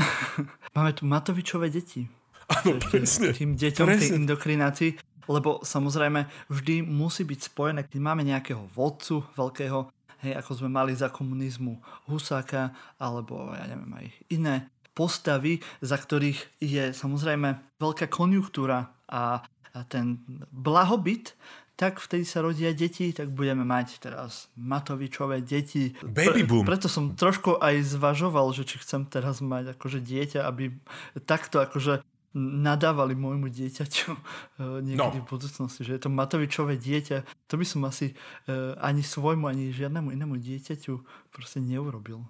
[0.75, 2.09] Máme tu Matovičové deti.
[2.49, 3.29] Áno, presne.
[3.29, 4.01] Tým deťom presne.
[4.01, 4.91] tej indokrinácii.
[5.29, 9.85] Lebo samozrejme vždy musí byť spojené, keď máme nejakého vodcu veľkého,
[10.25, 11.77] hej, ako sme mali za komunizmu
[12.09, 14.55] Husáka, alebo ja neviem aj iné
[14.97, 20.19] postavy, za ktorých je samozrejme veľká konjunktúra a a ten
[20.51, 21.35] blahobyt,
[21.81, 25.97] tak vtedy sa rodia deti, tak budeme mať teraz Matovičové deti.
[26.05, 26.61] Baby boom.
[26.61, 30.77] Pre, preto som trošku aj zvažoval, že či chcem teraz mať akože dieťa, aby
[31.25, 32.05] takto akože
[32.37, 35.25] nadávali môjmu dieťaťu uh, niekedy no.
[35.25, 37.27] v budúcnosti, že je to Matovičové dieťa.
[37.51, 40.93] To by som asi uh, ani svojmu, ani žiadnemu inému dieťaťu
[41.33, 42.23] proste neurobil.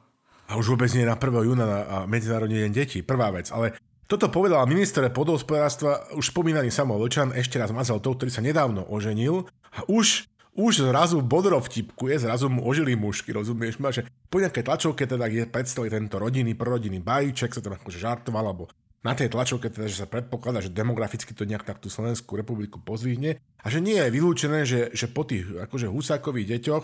[0.49, 1.47] A už vôbec nie na 1.
[1.47, 3.51] júna na Medzinárodný deň detí, prvá vec.
[3.55, 3.77] Ale
[4.11, 8.83] toto povedal minister podhospodárstva, už spomínaný Samuel Vlčan, ešte raz mazal to, ktorý sa nedávno
[8.91, 14.43] oženil a už už zrazu bodro vtipkuje, zrazu mu ožili mušky, rozumieš ma, že po
[14.43, 18.67] nejakej tlačovke teda je predstavili tento rodinný, prorodinný bajíček, sa tam akože žartoval, alebo
[18.99, 22.83] na tej tlačovke teda, že sa predpokladá, že demograficky to nejak tak tú Slovenskú republiku
[22.83, 26.83] pozvihne a že nie je vylúčené, že, že po tých akože husákových deťoch,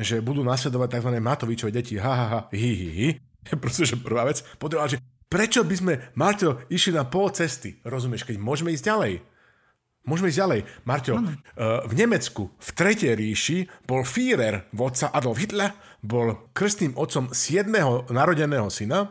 [0.00, 1.10] že budú nasledovať tzv.
[1.20, 3.08] Matovičové deti, ha, ha, ha, hi, hi, hi.
[3.60, 4.40] Proste, že prvá vec.
[4.56, 4.96] Po že
[5.32, 7.80] Prečo by sme, Marťo, išli na pol cesty?
[7.88, 9.14] Rozumieš, keď môžeme ísť ďalej.
[10.04, 10.60] Môžeme ísť ďalej.
[10.84, 11.24] Marťo, uh,
[11.88, 15.72] v Nemecku, v Tretej ríši, bol Führer, vodca Adolf Hitler,
[16.04, 17.64] bol krstným otcom 7.
[18.12, 19.08] narodeného syna,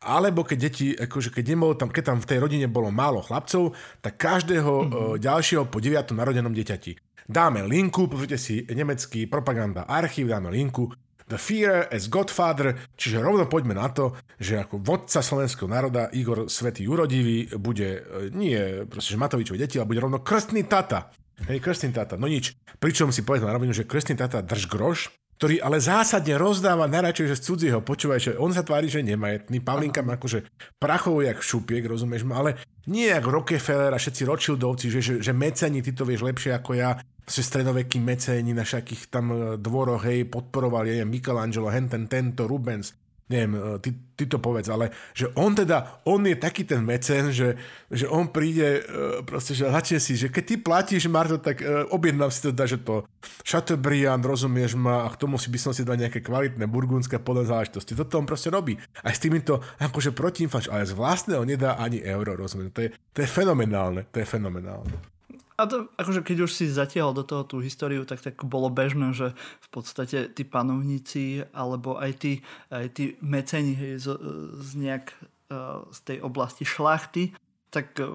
[0.00, 3.76] alebo keď deti, akože keď, nebolo tam, keď tam v tej rodine bolo málo chlapcov,
[4.00, 5.14] tak každého mm-hmm.
[5.20, 6.16] ďalšieho po 9.
[6.16, 6.96] narodenom deťati.
[7.28, 10.88] Dáme linku, pozrite si nemecký propaganda archív, dáme linku,
[11.30, 16.50] The Fear as Godfather, čiže rovno poďme na to, že ako vodca slovenského národa Igor
[16.50, 21.14] Svetý Urodivý bude e, nie proste, že Matovičov deti, ale bude rovno krstný tata.
[21.46, 22.18] Hej, krstný tata.
[22.18, 22.58] No nič.
[22.82, 27.32] Pričom si povedal na rovinu, že krstný tata drž groš, ktorý ale zásadne rozdáva najradšej,
[27.32, 27.80] že z cudzieho.
[27.80, 29.64] Počúvaj, že on sa tvári, že nemajetný.
[29.64, 30.44] Pavlinka má akože
[30.76, 32.60] prachov jak šupiek, rozumieš ma, ale
[32.90, 36.76] nie jak Rockefeller a všetci Rothschildovci, že, že, že mecení, ty to vieš lepšie ako
[36.76, 37.00] ja
[37.30, 42.90] že stredovekí mecéni na všakých tam e, dvoroch, hej, podporovali, neviem, Michelangelo, henten, tento, Rubens,
[43.30, 47.30] neviem, e, ty, ty to povedz, ale že on teda, on je taký ten mecen,
[47.30, 47.54] že,
[47.86, 51.62] že on príde, e, proste, že začne si, že keď ty platíš, Marto, tak
[51.94, 53.06] objednám si teda, že to
[53.46, 57.54] Chateaubriand, rozumieš ma, a k tomu si by som si dal nejaké kvalitné burgundské podľa
[57.54, 57.94] záležitosti.
[57.94, 58.74] Toto on proste robí.
[59.06, 62.74] Aj s týmito, akože protiinflač, ale z vlastného nedá ani euro, rozumieš.
[62.74, 65.19] To je, to je fenomenálne, to je fenomenálne.
[65.60, 69.12] A to, akože keď už si zatiahol do toho tú históriu, tak, tak bolo bežné,
[69.12, 72.32] že v podstate tí panovníci alebo aj tí,
[72.72, 74.16] aj tí meceni hej, z,
[74.56, 75.12] z nejak
[75.52, 77.36] uh, z tej oblasti šlachty,
[77.68, 78.08] tak uh,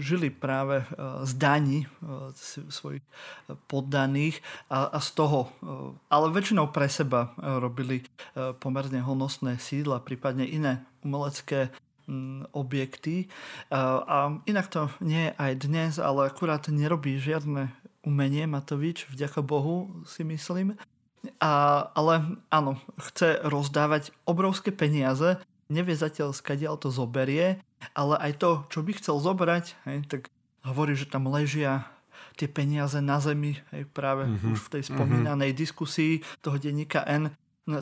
[0.00, 1.84] žili práve uh, z daní
[2.72, 3.04] svojich
[3.68, 4.40] poddaných.
[4.72, 5.52] A, a z toho,
[6.08, 8.00] ale väčšinou pre seba robili
[8.64, 11.68] pomerne honosné sídla, prípadne iné umelecké
[12.56, 13.28] objekty.
[13.70, 17.70] A inak to nie je aj dnes, ale akurát nerobí žiadne
[18.02, 20.74] umenie Matovič, vďaka Bohu si myslím.
[21.42, 25.36] A, ale áno, chce rozdávať obrovské peniaze,
[25.68, 27.60] nevie zatiaľ skadiaľ to zoberie,
[27.92, 30.32] ale aj to, čo by chcel zobrať, hej, tak
[30.64, 31.90] hovorí, že tam ležia
[32.38, 34.52] tie peniaze na zemi, hej, práve mm-hmm.
[34.54, 35.62] už v tej spomínanej mm-hmm.
[35.66, 37.34] diskusii toho denníka N,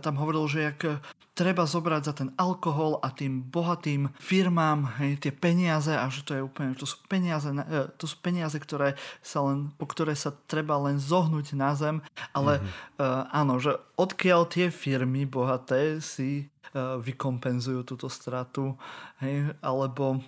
[0.03, 0.99] tam hovoril, že jak e,
[1.37, 6.33] treba zobrať za ten alkohol a tým bohatým firmám hej, tie peniaze a že to
[6.35, 10.35] je úplne, to sú peniaze, e, to sú peniaze, ktoré sa len, po ktoré sa
[10.51, 12.03] treba len zohnúť na zem,
[12.35, 12.99] ale mm-hmm.
[12.99, 18.75] uh, áno, že odkiaľ tie firmy bohaté si uh, vykompenzujú túto stratu,
[19.21, 20.25] hej, alebo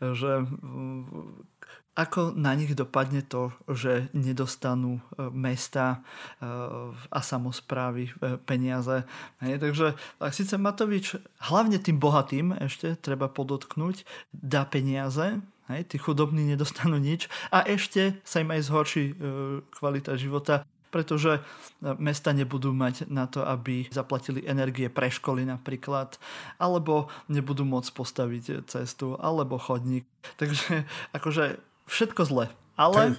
[0.00, 0.44] že
[1.96, 5.98] ako na nich dopadne to, že nedostanú e, mesta e,
[7.08, 9.08] a samozprávy e, peniaze.
[9.40, 11.16] Takže tak síce Matovič
[11.48, 14.04] hlavne tým bohatým ešte treba podotknúť,
[14.36, 15.40] dá peniaze,
[15.72, 19.16] hej, tí chudobní nedostanú nič a ešte sa im aj zhorší
[19.72, 21.40] kvalita života, pretože
[21.96, 26.20] mesta nebudú mať na to, aby zaplatili energie pre školy napríklad,
[26.60, 30.04] alebo nebudú môcť postaviť cestu, alebo chodník.
[30.40, 30.84] Takže
[31.16, 32.46] akože všetko zle.
[32.76, 33.16] Ale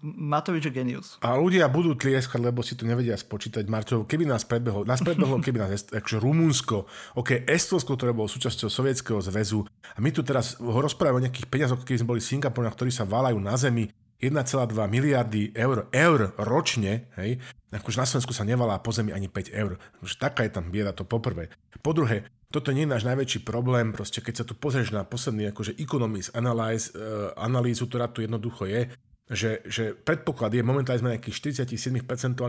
[0.00, 1.20] Matovič je genius.
[1.20, 3.68] A ľudia budú tlieskať, lebo si to nevedia spočítať.
[3.68, 6.88] Marťo, keby nás predbehlo, nás predbehlo, keby nás, akože Rumunsko,
[7.20, 11.84] ok, Estonsko, ktoré bolo súčasťou Sovietskeho zväzu, a my tu teraz rozprávame o nejakých peniazoch,
[11.84, 17.12] keby sme boli Singapur, na ktorí sa valajú na zemi 1,2 miliardy eur, eur ročne,
[17.20, 17.36] hej,
[17.68, 19.76] akože na Slovensku sa nevalá po zemi ani 5 eur.
[20.00, 21.52] Akože taká je tam bieda, to poprvé.
[21.84, 25.54] Po druhé, toto nie je náš najväčší problém, proste keď sa tu pozrieš na posledný
[25.54, 28.90] akože economics analyze, uh, analýzu, ktorá tu jednoducho je,
[29.30, 32.02] že, že predpoklad je momentálne sme nejakých 47%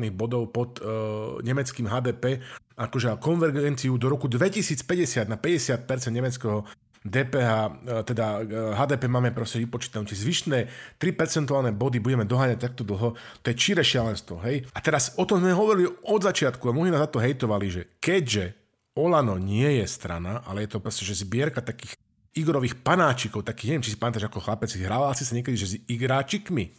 [0.10, 2.42] bodov pod uh, nemeckým HDP,
[2.74, 6.66] akože konvergenciu do roku 2050 na 50% nemeckého
[7.02, 8.46] DPH, uh, e, teda
[8.78, 10.60] HDP máme proste vypočítané, tie zvyšné
[11.02, 14.70] 3% body budeme doháňať takto dlho, to je číre šialenstvo, hej?
[14.74, 17.82] A teraz o tom sme hovorili od začiatku a mnohí nás za to hejtovali, že
[17.98, 18.61] keďže
[18.96, 21.96] Olano nie je strana, ale je to proste, že zbierka takých
[22.32, 25.76] Igorových panáčikov, takých, neviem, či si pamätáš ako chlapec, hral asi sa niekedy, že s
[25.84, 26.72] igráčikmi.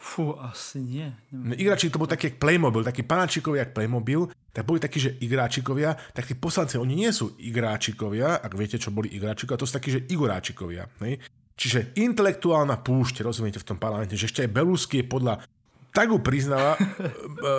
[0.00, 1.12] Fú, asi nie.
[1.28, 5.20] No, igráčik to bol taký jak Playmobil, taký panáčikovia jak Playmobil, tak boli takí, že
[5.20, 9.76] igráčikovia, tak tí poslanci, oni nie sú igráčikovia, ak viete, čo boli igráčikovia, to sú
[9.76, 10.88] takí, že igoráčikovia.
[11.04, 11.20] Ne?
[11.60, 15.44] Čiže intelektuálna púšť, rozumiete, v tom parlamente, že ešte aj Belusky je podľa
[15.90, 16.84] tak ho priznáva e,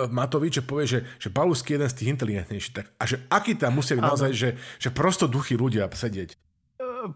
[0.08, 2.74] Matovič, že povie, že, že Balusky je jeden z tých inteligentnejších.
[2.74, 6.34] Tak, a že aký tam musia byť naozaj, že, že prosto duchy ľudia sedieť.
[6.34, 6.36] E,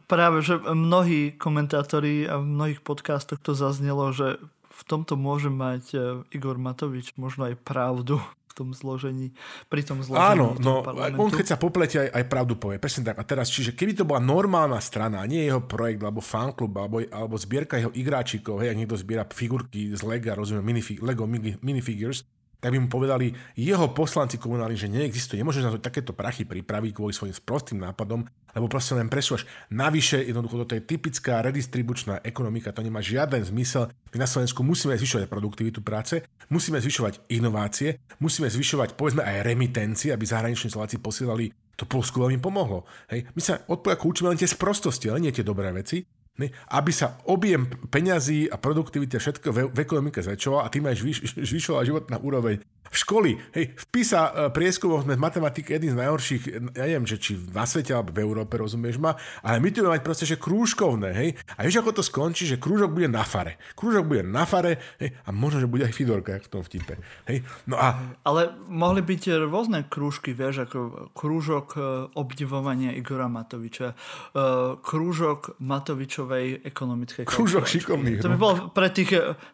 [0.07, 4.41] práve, že mnohí komentátori a v mnohých podcastoch to zaznelo, že
[4.77, 5.99] v tomto môže mať e,
[6.37, 8.21] Igor Matovič možno aj pravdu
[8.57, 9.37] tom zložení,
[9.69, 10.81] pri tom zložení Áno, no,
[11.21, 13.21] on keď sa popletie aj, aj pravdu povie, presne tak.
[13.21, 17.37] A teraz, čiže keby to bola normálna strana, nie jeho projekt, alebo fanklub, alebo, alebo
[17.37, 21.29] zbierka jeho igráčikov, hej, ak niekto zbiera figurky z Lega, rozumiem, minifig, Lego
[21.61, 22.25] minifigures,
[22.61, 26.93] tak by mu povedali jeho poslanci komunálni, že neexistuje, nemôžeš na to takéto prachy pripraviť
[26.97, 28.25] kvôli svojim sprostým nápadom,
[28.57, 29.45] lebo proste len presúvaš.
[29.69, 33.93] Navyše, jednoducho, toto je typická redistribučná ekonomika, to nemá žiaden zmysel.
[34.17, 40.17] My na Slovensku musíme zvyšovať produktivitu práce, musíme zvyšovať inovácie, musíme zvyšovať, povedzme, aj remitencie,
[40.17, 42.89] aby zahraniční Slováci posielali to Polsku veľmi pomohlo.
[43.13, 43.29] Hej.
[43.37, 46.01] My sa od učíme len tie sprostosti, ale nie tie dobré veci
[46.71, 51.89] aby sa objem peňazí a produktivity všetko v, ekonomike zväčšoval a tým aj zvyš, zvyšoval
[51.89, 52.61] životná úroveň
[52.91, 53.31] v školy.
[53.55, 56.43] Hej, v PISA e, prieskumoch sme v matematike jedný z najhorších,
[56.75, 59.99] ja neviem, že či na svete alebo v Európe, rozumieš ma, ale my tu budeme
[59.99, 63.59] mať proste, že krúžkovné, hej, a vieš, ako to skončí, že krúžok bude na fare.
[63.75, 67.43] Krúžok bude na fare, hej, a možno, že bude aj Fidorka, v tom vtipe, hej.
[67.67, 68.17] No a...
[68.23, 71.81] Ale mohli byť rôzne krúžky, vieš, ako krúžok e,
[72.15, 73.97] obdivovania Igora Matoviča, e,
[74.81, 75.59] krúžok
[76.27, 78.21] Matovičovej ekonomickej Krúžok šikovných.
[78.21, 79.11] To by bol pre tých,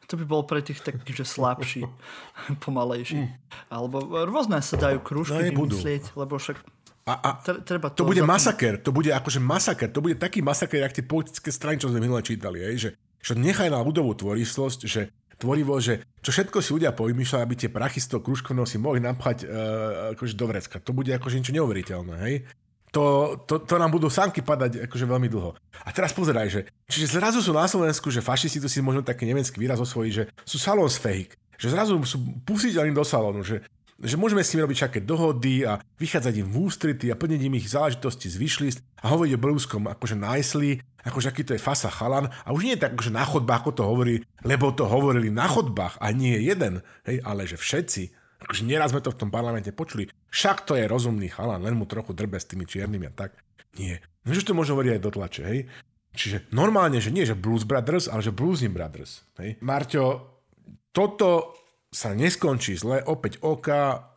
[0.08, 1.84] to by bol pre tých takých, že slabší,
[2.64, 3.28] pomalejší.
[3.68, 6.56] Alebo rôzne sa dajú krúžky no, vymyslieť, lebo však
[7.02, 10.86] a, a treba to, to bude masaker, to bude akože masaker, to bude taký masaker,
[10.86, 14.80] jak tie politické strany, čo sme minule čítali, aj, že, že nechaj na ľudovú tvoristlosť,
[14.86, 18.78] že tvorivo, že čo všetko si ľudia povymýšľali, aby tie prachy z toho krúžkovného si
[18.78, 20.78] mohli napchať uh, akože do vrecka.
[20.78, 22.34] To bude akože niečo neuveriteľné, hej?
[22.92, 25.56] To, to, to nám budú sánky padať akože veľmi dlho.
[25.82, 29.24] A teraz pozeraj, že čiže zrazu sú na Slovensku, že fašisti, to si možno taký
[29.24, 33.64] nemecký výraz osvojí, že sú salonsfehik, že zrazu sú pusiteľní do salónu, že,
[33.96, 37.56] že môžeme s nimi robiť všaké dohody a vychádzať im v ústrity a plniť im
[37.56, 41.88] ich záležitosti z vyšlist a hovoriť o Bruskom akože nicely, akože aký to je fasa
[41.88, 44.14] chalan a už nie je tak akože na chodbách, ako to hovorí,
[44.44, 49.00] lebo to hovorili na chodbách a nie jeden, hej, ale že všetci, akože nieraz sme
[49.00, 52.50] to v tom parlamente počuli, však to je rozumný chalan, len mu trochu drbe s
[52.50, 53.38] tými čiernymi a tak.
[53.78, 54.04] Nie.
[54.26, 55.60] No, že to môže hovoriť aj do tlače, hej.
[56.12, 59.24] Čiže normálne, že nie, že Blues Brothers, ale že Bluesy Brothers.
[59.40, 59.56] Hej.
[59.64, 60.04] Marťo,
[60.92, 61.56] toto
[61.88, 63.68] sa neskončí zle, opäť OK,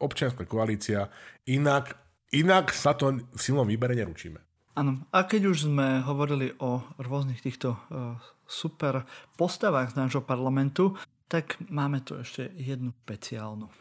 [0.03, 1.07] občianská koalícia,
[1.47, 1.95] inak,
[2.35, 4.39] inak sa to v silnom výbere neručíme.
[4.75, 9.07] Áno, a keď už sme hovorili o rôznych týchto uh, super
[9.39, 10.99] postavách z nášho parlamentu,
[11.31, 13.71] tak máme tu ešte jednu špeciálnu.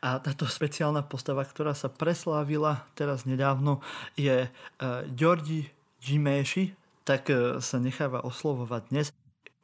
[0.00, 3.84] A táto špeciálna postava, ktorá sa preslávila teraz nedávno,
[4.16, 5.68] je uh, Georgi
[6.00, 6.72] Giméši,
[7.04, 9.06] tak uh, sa necháva oslovovať dnes.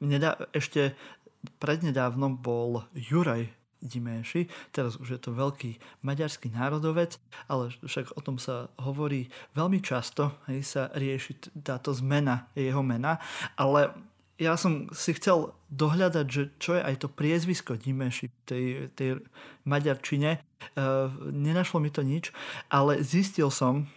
[0.05, 0.93] Nedá, ešte
[1.57, 3.49] prednedávnom bol Juraj
[3.81, 9.79] Diméši, teraz už je to veľký maďarský národovec, ale však o tom sa hovorí veľmi
[9.85, 13.21] často, hej, sa rieši táto zmena jeho mena,
[13.55, 13.95] ale
[14.37, 19.25] ja som si chcel dohľadať, že čo je aj to priezvisko Dimeši tej, tej
[19.65, 20.45] maďarčine.
[20.77, 22.33] Uh, nenašlo mi to nič,
[22.69, 23.89] ale zistil som,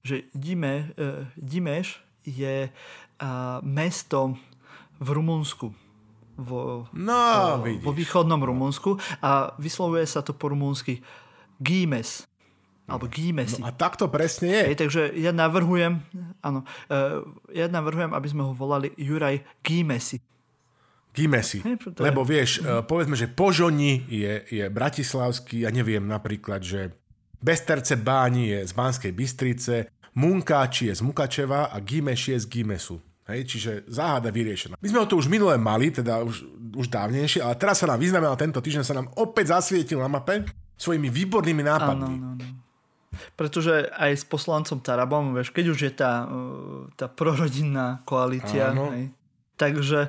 [0.00, 4.40] že Dime, uh, Dimeš je uh, mesto
[5.00, 5.68] v Rumunsku.
[6.34, 10.98] Vo, no, uh, vo východnom Rumunsku a vyslovuje sa to po rumunsky
[11.62, 12.26] Gimes
[12.84, 13.64] alebo Gímesi.
[13.64, 14.62] No a tak to presne je.
[14.72, 16.04] Hej, takže ja navrhujem,
[16.44, 20.20] áno, uh, ja navrhujem, aby sme ho volali Juraj Gímesi.
[21.14, 21.62] Gímesi.
[21.64, 26.92] Hey, Lebo vieš, uh, povedzme, že Požoni je, je bratislavský, ja neviem napríklad, že
[27.40, 29.74] Besterce Báni je z Banskej Bystrice,
[30.14, 32.96] Munkáči je z Mukačeva a Gímeši je z Gímesu.
[33.24, 34.76] Hej, čiže záhada vyriešená.
[34.76, 36.44] My sme ho tu už minulé mali, teda už,
[36.76, 40.44] už dávnejšie, ale teraz sa nám vyznamenal tento týždeň, sa nám opäť zasvietil na mape
[40.76, 42.14] svojimi výbornými nápadmi.
[42.20, 42.63] Áno, áno, áno.
[43.34, 49.10] Pretože aj s poslancom Tarabom, vieš, keď už je tá, e, tá prorodinná koalícia, hej,
[49.56, 50.08] takže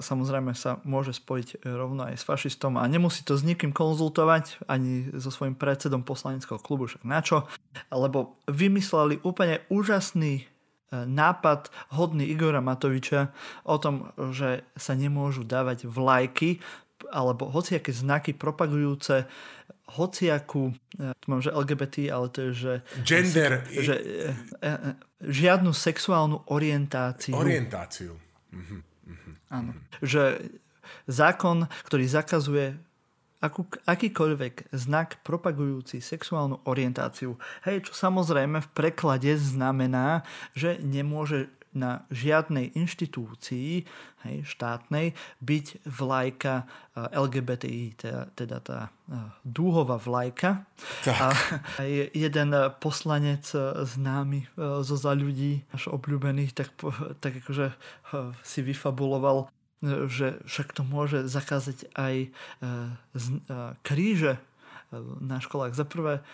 [0.00, 5.10] samozrejme sa môže spojiť rovno aj s fašistom a nemusí to s nikým konzultovať, ani
[5.16, 7.48] so svojím predsedom poslaneckého klubu, však na čo,
[7.92, 10.44] lebo vymysleli úplne úžasný e,
[10.92, 16.60] nápad hodný Igora Matoviča o tom, že sa nemôžu dávať vlajky
[17.12, 19.26] alebo hociaké znaky propagujúce
[19.88, 22.74] hociakú, e, tu mám, že LGBT, ale to je, že...
[23.04, 23.64] Gender.
[23.72, 24.70] Že, e, e,
[25.24, 27.32] žiadnu sexuálnu orientáciu.
[27.32, 28.12] Orientáciu.
[28.52, 28.76] Mhm.
[29.08, 29.30] Mhm.
[29.48, 29.72] Áno.
[30.04, 30.52] Že
[31.08, 32.76] zákon, ktorý zakazuje
[33.40, 37.38] akú, akýkoľvek znak propagujúci sexuálnu orientáciu.
[37.64, 43.84] Hej, čo samozrejme v preklade znamená, že nemôže na žiadnej inštitúcii
[44.24, 45.12] hej, štátnej
[45.44, 50.64] byť vlajka eh, LGBTI, teda, teda tá eh, dúhová vlajka.
[51.04, 51.20] Tak.
[51.78, 52.50] A jeden
[52.80, 56.72] poslanec eh, známy zo za ľudí, až obľúbených, tak,
[57.22, 57.74] tak akože
[58.42, 59.52] si vyfabuloval,
[60.10, 62.34] že však to môže zakázať aj
[63.86, 64.42] kríže
[65.22, 65.78] na školách.
[65.78, 66.24] Za prvé,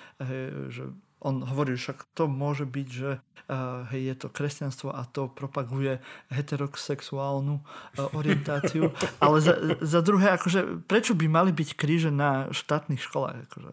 [0.72, 0.89] že
[1.25, 5.99] on hovorí, však to môže byť, že uh, hej, je to kresťanstvo a to propaguje
[6.29, 8.93] heterosexuálnu uh, orientáciu.
[9.25, 13.49] Ale za, za druhé, akože, prečo by mali byť kríže na štátnych školách?
[13.49, 13.72] Akože,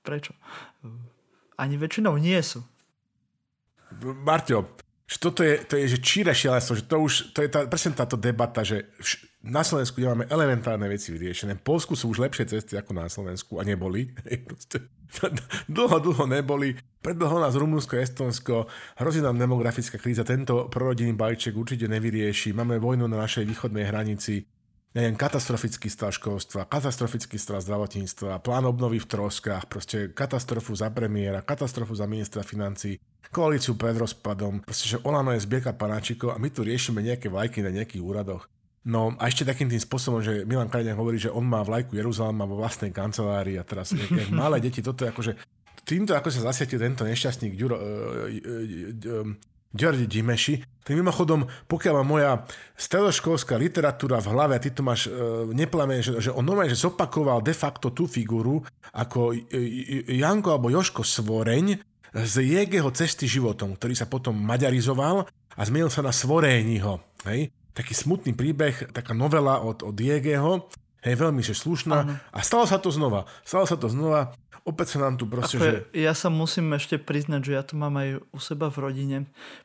[0.00, 0.32] prečo?
[1.60, 2.64] Ani väčšinou nie sú.
[4.00, 4.66] Marťo,
[5.06, 7.94] že toto je, to je že číre šialenstvo, že to už, to je tá, presne
[7.94, 11.56] táto debata, že vš, na Slovensku nemáme elementárne veci vyriešené.
[11.58, 14.10] V Polsku sú už lepšie cesty ako na Slovensku a neboli.
[15.76, 16.74] dlho, dlho neboli.
[16.98, 18.66] Predlho nás Rumunsko, Estonsko,
[18.98, 20.26] hrozí nám demografická kríza.
[20.26, 22.50] Tento prorodinný balíček určite nevyrieši.
[22.50, 24.42] Máme vojnu na našej východnej hranici
[24.96, 31.44] neviem, katastrofický stav školstva, katastrofický stav zdravotníctva, plán obnovy v troskách, proste katastrofu za premiéra,
[31.44, 32.96] katastrofu za ministra financí,
[33.28, 37.60] koalíciu pred rozpadom, proste, že Olano je zbierka panáčikov a my tu riešime nejaké vlajky
[37.60, 38.48] na nejakých úradoch.
[38.86, 42.46] No a ešte takým tým spôsobom, že Milan Kaliňák hovorí, že on má vlajku Jeruzalema
[42.46, 45.32] vo vlastnej kancelárii a teraz nejaké malé deti, toto je akože
[45.86, 47.82] týmto ako sa zasvietil tento nešťastník Ďuro, uh,
[48.30, 50.62] uh, uh, Dimeši.
[50.82, 52.32] Tak mimochodom, pokiaľ má moja
[52.78, 55.12] stredoškolská literatúra v hlave, a ty to máš e,
[55.52, 58.64] neplame, že, že on normálne že zopakoval de facto tú figuru
[58.96, 59.36] ako
[60.08, 61.76] Janko alebo Joško Svoreň
[62.14, 67.04] z Jegeho cesty životom, ktorý sa potom maďarizoval a zmenil sa na Svoréniho.
[67.28, 67.52] Hej?
[67.76, 70.72] Taký smutný príbeh, taká novela od, od Jegeho,
[71.04, 72.16] hej, veľmi že slušná ano.
[72.16, 73.28] a stalo sa to znova.
[73.44, 74.32] Stalo sa to znova,
[74.64, 75.84] opäť sa nám tu proste, že...
[75.92, 79.16] Ja sa musím ešte priznať, že ja to mám aj u seba v rodine,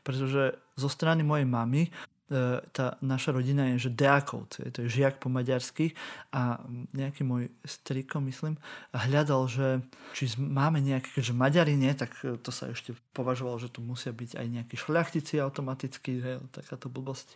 [0.04, 1.88] pretože zo strany mojej mamy
[2.32, 5.92] E, tá naša rodina je, že Deakovci, to je žiak po maďarsky
[6.32, 6.64] a
[6.96, 8.56] nejaký môj striko, myslím,
[8.96, 9.84] hľadal, že
[10.16, 14.40] či máme nejaké, keďže Maďari nie, tak to sa ešte považovalo, že tu musia byť
[14.40, 17.36] aj nejakí šľachtici automaticky, že, takáto blbosť.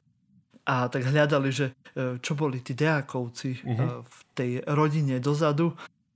[0.66, 4.02] A tak hľadali, že e, čo boli tí Deakovci uh-huh.
[4.02, 5.70] v tej rodine dozadu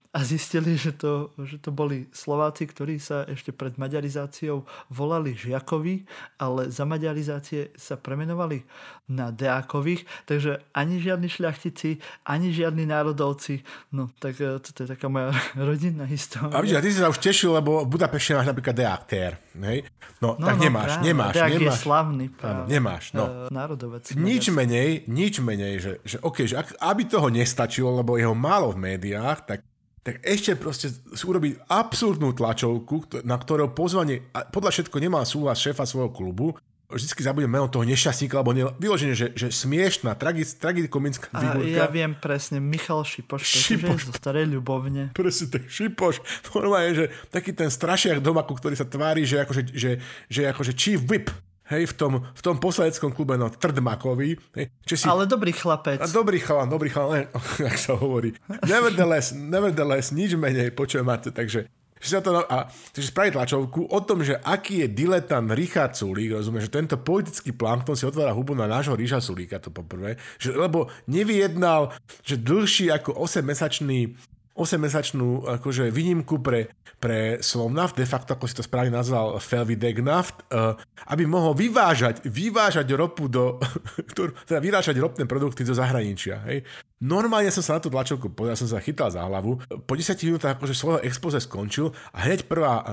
[0.09, 6.09] a zistili, že to, že to boli Slováci, ktorí sa ešte pred maďarizáciou volali Žiakovi,
[6.41, 8.65] ale za maďarizácie sa premenovali
[9.05, 13.61] na Deákových, takže ani žiadni šľachtici, ani žiadni národovci.
[13.93, 15.29] No, tak e, to je taká moja
[15.69, 16.57] rodinná história.
[16.57, 19.85] A vidíš, ty si sa už tešil, lebo v Budapešti máš napríklad Deaktér, hej?
[20.25, 21.65] No, no tak no, nemáš, práve, nemáš, Deák nemáš.
[21.69, 22.65] je slavný práve.
[22.65, 23.25] Nemáš, no.
[23.29, 24.09] E, národovec.
[24.17, 28.73] Nič menej, nič menej, že, že, okay, že ak, aby toho nestačilo, lebo jeho málo
[28.73, 29.68] v médiách, tak
[30.03, 36.11] tak ešte proste urobiť absurdnú tlačovku, na ktorého pozvanie, podľa všetko nemá súhlas šéfa svojho
[36.15, 36.55] klubu,
[36.89, 41.69] vždycky zabudem meno toho nešťastníka, alebo ne, vyloženie, že, že smiešná, tragická tragikomická figurka.
[41.69, 44.09] Ja viem presne, Michal Šipoš, Šipoš.
[44.09, 45.13] zo starej ľubovne.
[45.13, 46.17] Presne, tak Šipoš.
[46.49, 51.05] Normálne, že taký ten strašiak doma, ktorý sa tvári, že akože, že, že akože chief
[51.05, 51.29] whip
[51.69, 54.35] hej, v tom, v tom posledeckom klube na Trdmakovi.
[54.57, 56.01] Hej, si, Ale dobrý chlapec.
[56.01, 57.29] A dobrý chalan, dobrý chalan,
[57.65, 58.33] jak sa hovorí.
[58.65, 63.99] Nevertheless, nevertheless, nič menej, počujem máte, takže že sa to, a, takže spraviť tlačovku o
[63.99, 68.55] tom, že aký je diletant Richard Sulík, rozumieš, že tento politický plankton si otvára hubu
[68.55, 71.91] na nášho Ríša Sulíka, to poprvé, že, lebo nevyjednal,
[72.23, 74.15] že dlhší ako 8-mesačný
[74.59, 80.75] 8-mesačnú akože výnimku pre, pre Slovnaft, de facto, ako si to správne nazval, Felvidegnaft, uh,
[81.07, 83.55] aby mohol vyvážať, vyvážať ropu do,
[84.51, 86.43] teda vyrážať ropné produkty do zahraničia.
[86.51, 86.67] Hej.
[86.99, 89.55] Normálne som sa na tú tlačovku pozrel, som sa chytal za hlavu.
[89.87, 92.85] Po 10 minútach akože svojho expoze skončil a hneď prvá uh,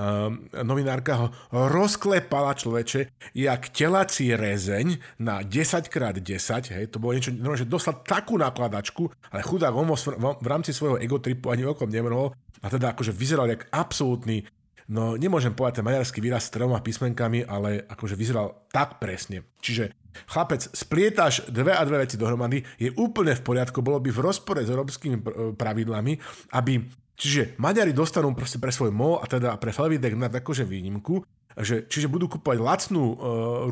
[0.63, 7.67] novinárka ho rozklepala človeče jak telací rezeň na 10x10, hej, to bolo niečo, no, že
[7.67, 9.99] dostal takú nakladačku, ale chudák on v,
[10.39, 12.31] v rámci svojho egotripu ani okom nemrhol
[12.63, 14.47] a teda akože vyzeral jak absolútny
[14.87, 19.43] No nemôžem povedať ten maďarský výraz s troma písmenkami, ale akože vyzeral tak presne.
[19.59, 19.91] Čiže
[20.31, 24.63] chlapec, splietaš dve a dve veci dohromady, je úplne v poriadku, bolo by v rozpore
[24.63, 25.17] s európskymi
[25.59, 26.13] pravidlami,
[26.55, 26.73] aby
[27.17, 31.25] Čiže Maďari dostanú proste pre svoj MOL a teda pre Felvidek na akože výnimku,
[31.57, 33.17] že, čiže budú kupovať lacnú uh,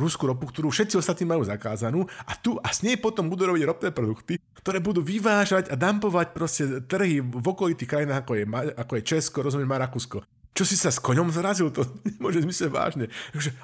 [0.01, 3.63] ruskú ropu, ktorú všetci ostatní majú zakázanú a tu a s nej potom budú robiť
[3.69, 8.43] ropné produkty, ktoré budú vyvážať a dampovať proste trhy v okolitých krajinách, ako je,
[8.81, 10.25] ako je Česko, rozumiem, Rakúsko
[10.55, 13.05] čo si sa s koňom zrazil, to nemôže zmysleť vážne.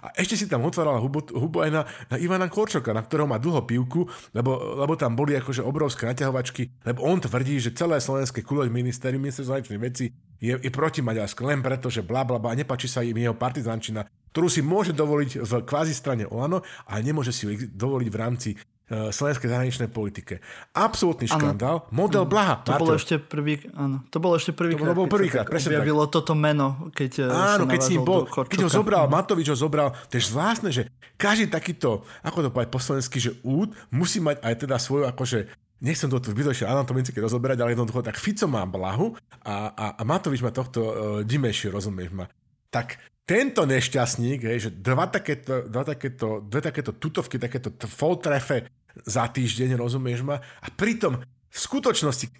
[0.03, 1.81] A ešte si tam otvárala hubu, hubu aj na,
[2.11, 6.83] na Ivana Korčoka, na ktorého má dlho pivku, lebo, lebo tam boli akože obrovské naťahovačky,
[6.83, 10.11] lebo on tvrdí, že celé slovenské kuloď ministeri, minister zahraničných vecí
[10.43, 13.37] je, je proti Maďarsku, len preto, že bla bla bla a nepačí sa im jeho
[13.37, 14.03] partizančina,
[14.35, 16.59] ktorú si môže dovoliť v kvázi strane Olano,
[16.91, 18.49] ale nemôže si ju dovoliť v rámci
[18.91, 20.43] slovenskej zahraničnej politike.
[20.75, 21.87] Absolutný škandál.
[21.87, 21.95] Ano.
[21.95, 22.59] Model Blaha.
[22.67, 26.13] To bolo ešte prvý, áno, to bolo ešte prvý to bolo prvýkrát, presne objavilo tak.
[26.19, 30.19] toto meno, keď e, Áno, keď si bol, keď ho zobral, Matovič ho zobral, to
[30.19, 34.53] je zvláštne, že každý takýto, ako to povedať po slovensky, že úd musí mať aj
[34.67, 35.47] teda svoju akože
[35.81, 40.01] nechcem to tu zbytočne anatomicky rozoberať, ale jednoducho tak Fico má blahu a, a, a
[40.05, 40.93] Matovič má tohto uh,
[41.25, 42.29] Dimeši, rozumieš ma.
[42.69, 47.71] Tak tento nešťastník, hej, že dva takéto, dva takéto, dve takéto tutovky, takéto
[48.19, 48.67] trefe
[49.03, 50.39] za týždeň, rozumieš ma?
[50.39, 51.21] A pritom
[51.51, 52.31] v skutočnosti, e,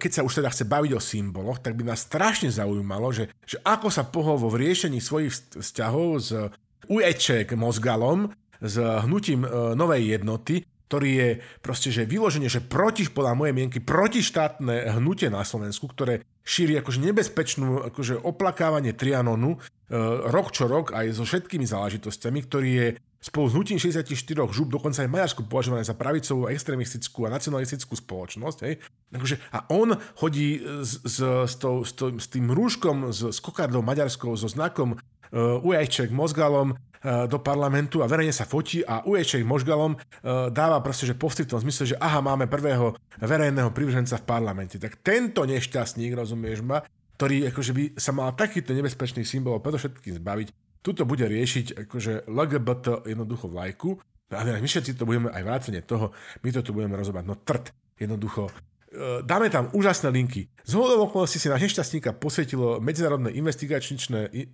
[0.00, 3.60] keď sa už teda chce baviť o symboloch, tak by nás strašne zaujímalo, že, že
[3.60, 6.30] ako sa pohol vo riešení svojich vzťahov s
[6.88, 11.30] Uječek Mozgalom, s hnutím e, Novej jednoty, ktorý je
[11.60, 17.02] proste, že vyloženie, že proti, podľa mojej mienky, protištátne hnutie na Slovensku, ktoré šíri akože
[17.02, 19.98] nebezpečnú akože oplakávanie Trianonu e,
[20.30, 22.86] rok čo rok aj so všetkými záležitosťami, ktorý je
[23.26, 24.06] spolu s hnutím 64
[24.54, 28.58] žub dokonca aj Maďarsku považované za pravicovú, extrémistickú a nacionalistickú spoločnosť.
[28.62, 28.74] Hej.
[29.10, 33.38] Takže, a on chodí s, s, s, to, s, to, s tým rúškom, s, s
[33.42, 36.78] kokardou maďarskou, so znakom uh, Ujajček, Mozgalom
[37.30, 41.54] do parlamentu a verejne sa fotí a Ujajček Mozgalom uh, dáva proste, že posti v
[41.54, 44.82] tom zmysle, že aha, máme prvého verejného privrženca v parlamente.
[44.82, 46.82] Tak tento nešťastník, rozumieš ma,
[47.14, 50.48] ktorý akože by sa mal takýto nebezpečný symbol predovšetkým zbaviť,
[50.82, 53.96] tuto bude riešiť akože LGBT jednoducho vlajku,
[54.26, 56.10] a my všetci to budeme aj vrátane toho,
[56.42, 58.50] my to tu budeme rozobrať, no trd, jednoducho,
[59.26, 60.48] dáme tam úžasné linky.
[60.66, 63.30] Z hodou okolností si na nešťastníka posvetilo Medzinárodné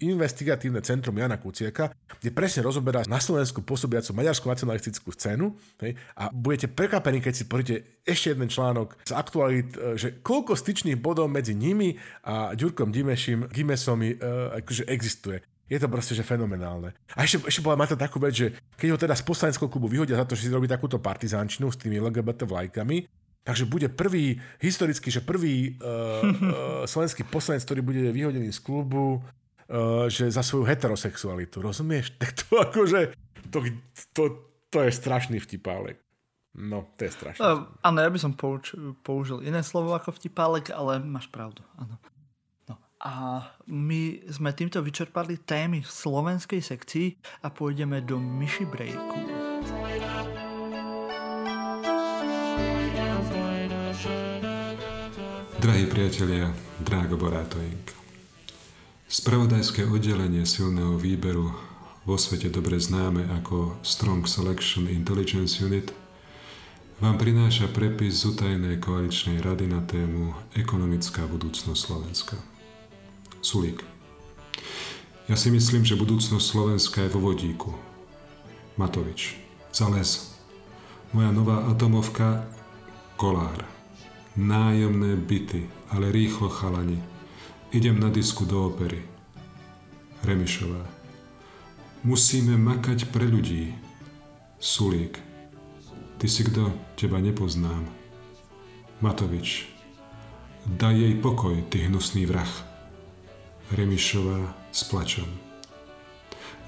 [0.04, 1.88] investigatívne centrum Jana Kuciaka,
[2.20, 7.44] kde presne rozoberá na Slovensku pôsobiacu maďarskú nacionalistickú scénu hej, a budete prekvapení, keď si
[7.48, 7.74] poríte
[8.04, 11.96] ešte jeden článok z aktualit, e, že koľko styčných bodov medzi nimi
[12.28, 14.04] a Ďurkom Dimešim, Gimesom
[14.60, 15.40] akože existuje.
[15.72, 16.92] Je to proste, že fenomenálne.
[17.16, 20.20] A ešte, ešte bola mať takú vec, že keď ho teda z poslaneckého klubu vyhodia
[20.20, 23.08] za to, že si robí takúto partizánčinu s tými LGBT vlajkami,
[23.42, 26.32] takže bude prvý, historicky, že prvý uh, uh,
[26.86, 32.14] slovenský poslanec, ktorý bude vyhodený z klubu, uh, že za svoju heterosexualitu, rozumieš?
[32.22, 33.00] Tak to akože,
[33.50, 33.58] to,
[34.14, 34.22] to,
[34.70, 35.98] to je strašný vtipálek.
[36.52, 37.42] No, to je strašné.
[37.80, 41.96] Áno, ja by som pouč, použil iné slovo ako vtipálek, ale máš pravdu, áno.
[43.02, 49.41] A my sme týmto vyčerpali témy slovenskej sekcii a pôjdeme do myši breaku.
[55.62, 56.50] Drahí priatelia,
[56.82, 57.94] Drágo Borátoink.
[59.06, 61.54] Spravodajské oddelenie silného výberu
[62.02, 65.94] vo svete dobre známe ako Strong Selection Intelligence Unit
[66.98, 72.34] vám prináša prepis z utajnej koaličnej rady na tému Ekonomická budúcnosť Slovenska.
[73.38, 73.86] Sulík.
[75.30, 77.70] Ja si myslím, že budúcnosť Slovenska je vo vodíku.
[78.74, 79.38] Matovič.
[79.70, 79.86] Za.
[81.14, 82.50] Moja nová atomovka
[83.14, 83.71] Kolár.
[84.36, 87.02] Nájomné byty, ale rýchlo chalani.
[87.72, 89.02] Idem na disku do opery.
[90.24, 90.88] Remišová.
[92.04, 93.76] Musíme makať pre ľudí.
[94.56, 95.20] Sulík.
[96.16, 96.72] Ty si kto?
[96.96, 97.84] Teba nepoznám.
[99.04, 99.68] Matovič.
[100.64, 102.48] Daj jej pokoj, ty hnusný vrah.
[103.68, 105.28] Remišová s plačom.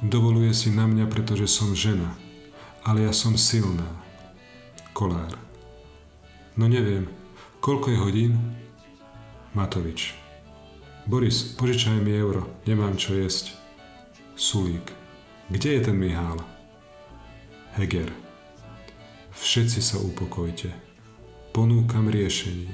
[0.05, 2.13] Dovoluje si na mňa, pretože som žena,
[2.85, 3.89] ale ja som silná.
[4.93, 5.33] Kolár.
[6.61, 7.09] No neviem,
[7.65, 8.33] koľko je hodín?
[9.57, 10.13] Matovič.
[11.09, 13.57] Boris, požičaj mi euro, nemám čo jesť.
[14.37, 14.93] Sulík.
[15.49, 16.45] Kde je ten Mihál?
[17.81, 18.13] Heger.
[19.33, 20.77] Všetci sa upokojte.
[21.57, 22.69] Ponúkam riešenie.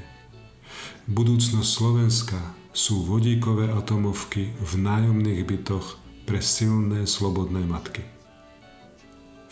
[1.07, 2.41] Budúcnosť Slovenska
[2.74, 8.03] sú vodíkové atomovky v nájomných bytoch pre silné slobodné matky.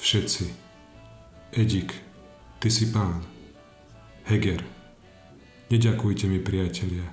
[0.03, 0.51] Všetci.
[1.55, 1.95] Edik,
[2.59, 3.23] ty si pán.
[4.27, 4.78] Heger,
[5.69, 7.07] neďakujte mi priatelia.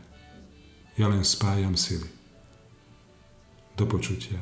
[0.95, 2.07] Ja len spájam sily.
[3.75, 4.39] Do počutia.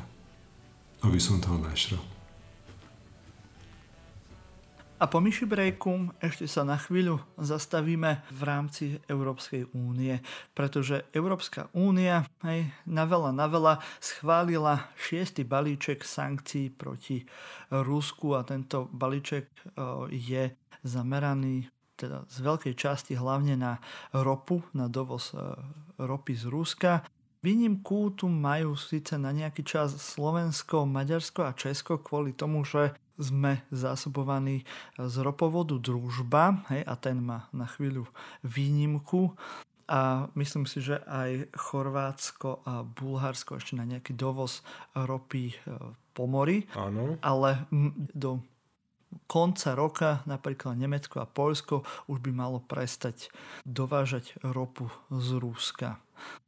[1.04, 2.00] Som toho našro.
[4.94, 10.16] A po myši breaku ešte sa na chvíľu zastavíme v rámci Európskej únie,
[10.56, 17.20] pretože Európska únia aj na veľa na veľa schválila šiestý balíček sankcií proti
[17.68, 19.52] Rusku a tento balíček
[20.08, 21.73] je zameraný
[22.04, 23.80] teda z veľkej časti hlavne na
[24.12, 25.32] ropu, na dovoz
[25.96, 26.92] ropy z Ruska.
[27.44, 33.62] Výnimku tu majú síce na nejaký čas Slovensko, Maďarsko a Česko kvôli tomu, že sme
[33.70, 34.66] zásobovaní
[34.98, 38.10] z ropovodu Družba hej, a ten má na chvíľu
[38.42, 39.36] výnimku
[39.84, 44.64] a myslím si, že aj Chorvátsko a Bulharsko ešte na nejaký dovoz
[44.96, 45.56] ropy e,
[46.16, 46.64] po mori.
[46.72, 47.20] Áno.
[47.20, 47.68] Ale
[48.16, 48.40] do
[49.26, 53.30] konca roka napríklad Nemecko a Polsko už by malo prestať
[53.64, 56.00] dovážať ropu z Ruska.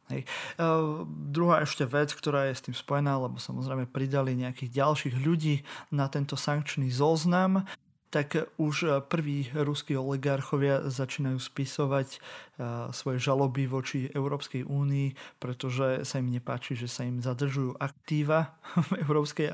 [0.06, 0.22] Hej.
[0.54, 5.66] Uh, druhá ešte vec, ktorá je s tým spojená, lebo samozrejme pridali nejakých ďalších ľudí
[5.90, 7.66] na tento sankčný zoznam,
[8.14, 16.22] tak už prví ruskí oligarchovia začínajú spisovať uh, svoje žaloby voči Európskej únii, pretože sa
[16.22, 18.54] im nepáči, že sa im zadržujú aktíva
[18.94, 19.50] v Európskej,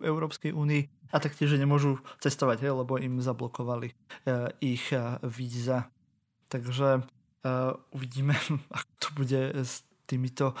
[0.00, 5.92] Európskej únii a taktiež, nemôžu cestovať, hej, lebo im zablokovali uh, ich uh, víza.
[6.48, 8.32] Takže uh, uvidíme,
[8.76, 10.52] ako to bude s týmito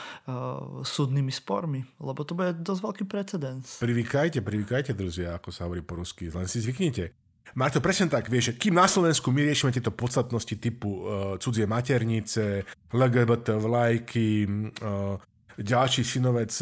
[0.80, 3.84] súdnymi spormi, lebo to bude dosť veľký precedens.
[3.84, 7.12] Privykajte, privykajte, druzia, ako sa hovorí po rusky, len si zvyknite.
[7.52, 11.68] Má to presne tak, vieš, kým na Slovensku my riešime tieto podstatnosti typu uh, cudzie
[11.68, 14.48] maternice, LGBT vlajky,
[14.80, 15.20] uh,
[15.58, 16.52] ďalší synovec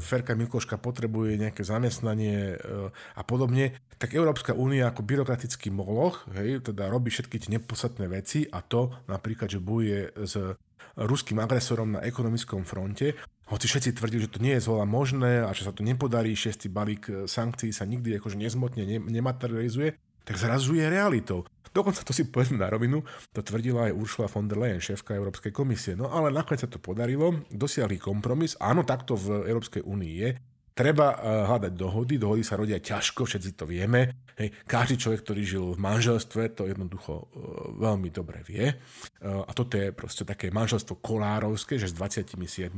[0.00, 2.56] Ferka Mikloška potrebuje nejaké zamestnanie
[3.16, 8.46] a podobne, tak Európska únia ako byrokratický moloch, hej, teda robí všetky tie nepodstatné veci
[8.46, 10.38] a to napríklad, že buje s
[10.98, 13.14] ruským agresorom na ekonomickom fronte,
[13.48, 16.68] hoci všetci tvrdili, že to nie je zvola možné a že sa to nepodarí, šiestý
[16.68, 19.96] balík e, sankcií sa nikdy akože nezmotne ne, nematerializuje,
[20.28, 21.48] tak zrazu je realitou.
[21.78, 25.54] Dokonca to si povedzme na rovinu, to tvrdila aj Ursula von der Leyen, šéfka Európskej
[25.54, 25.94] komisie.
[25.94, 30.30] No ale nakoniec sa to podarilo, dosiahli kompromis, áno, takto v Európskej únii je,
[30.74, 31.14] treba
[31.46, 34.26] hľadať dohody, dohody sa rodia ťažko, všetci to vieme.
[34.38, 37.26] Hej, každý človek, ktorý žil v manželstve, to jednoducho
[37.82, 38.74] veľmi dobre vie.
[39.22, 42.74] A toto je proste také manželstvo kolárovské, že s 27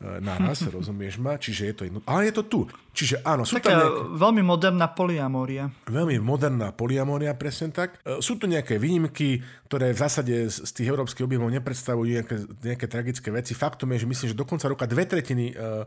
[0.00, 1.38] naraz, rozumieš ma?
[1.38, 2.00] Čiže je to jedno.
[2.06, 2.60] Ale je to tu.
[2.94, 4.02] Čiže áno, sú Taká tam nejaké...
[4.18, 5.70] veľmi moderná poliamória.
[5.90, 7.98] Veľmi moderná poliamória, presne tak.
[8.06, 12.86] E, sú tu nejaké výnimky, ktoré v zásade z tých európskych objemov nepredstavujú nejaké, nejaké
[12.86, 13.52] tragické veci.
[13.58, 15.82] Faktom je, že myslím, že do konca roka dve tretiny uh,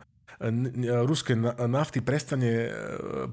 [1.07, 1.33] ruské
[1.65, 2.69] nafty prestane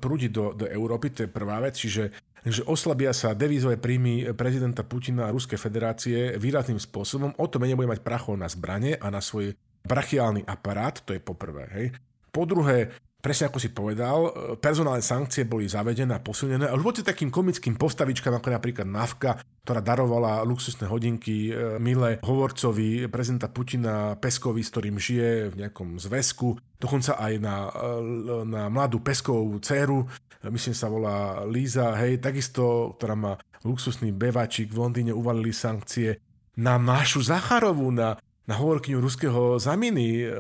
[0.01, 2.09] prúdiť do, do Európy, to je prvá vec, čiže
[2.45, 7.77] že oslabia sa devízové príjmy prezidenta Putina a Ruskej federácie výrazným spôsobom, o to menej
[7.77, 11.69] bude mať prachov na zbranie a na svoj brachiálny aparát, to je poprvé.
[11.77, 11.87] Hej.
[12.33, 16.83] Po druhé, presne ako si povedal, e, personálne sankcie boli zavedené a posilnené a už
[16.83, 23.53] boli takým komickým postavičkám ako napríklad Navka, ktorá darovala luxusné hodinky e, Mile Hovorcovi, prezidenta
[23.53, 29.61] Putina Peskovi, s ktorým žije v nejakom zväzku, dokonca aj na, e, na mladú Peskovú
[29.61, 30.09] dceru,
[30.45, 33.33] myslím sa volá Líza, hej, takisto, ktorá má
[33.65, 36.21] luxusný bevačík v Londýne, uvalili sankcie
[36.61, 40.37] na Mášu Zacharovú, na na hovorkyňu ruského zaminy e,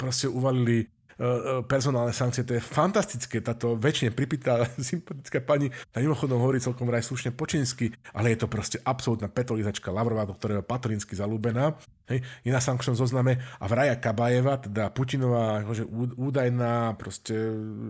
[0.00, 1.28] proste uvalili e, e,
[1.68, 2.44] personálne sankcie.
[2.48, 3.44] To je fantastické.
[3.44, 8.40] Táto väčšine pripitá sympatická pani na mimochodom hovorí celkom vraj slušne po čínsky, ale je
[8.40, 11.76] to proste absolútna petolizačka Lavrová, do ktorého patrinsky zalúbená.
[12.08, 15.84] Hej, je na sankčnom zozname a vraja Kabajeva, teda Putinová akože
[16.16, 17.36] údajná proste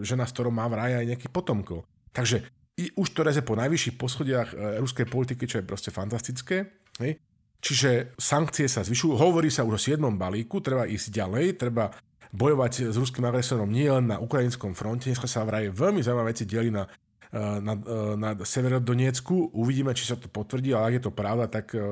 [0.03, 1.86] žena, s ktorou má vraja aj nejakých potomkov.
[2.11, 2.43] Takže
[2.78, 4.49] i už to reze po najvyšších poschodiach
[4.82, 6.78] ruskej politiky, čo je proste fantastické.
[6.99, 7.22] Hej.
[7.59, 9.98] Čiže sankcie sa zvyšujú, hovorí sa už o 7.
[10.14, 11.90] balíku, treba ísť ďalej, treba
[12.30, 16.44] bojovať s ruským agresorom nie len na ukrajinskom fronte, dneska sa vraj veľmi zaujímavé veci
[16.44, 21.04] dieli na, eh, na, eh, na Severodoniecku, uvidíme, či sa to potvrdí, ale ak je
[21.09, 21.82] to pravda, tak eh,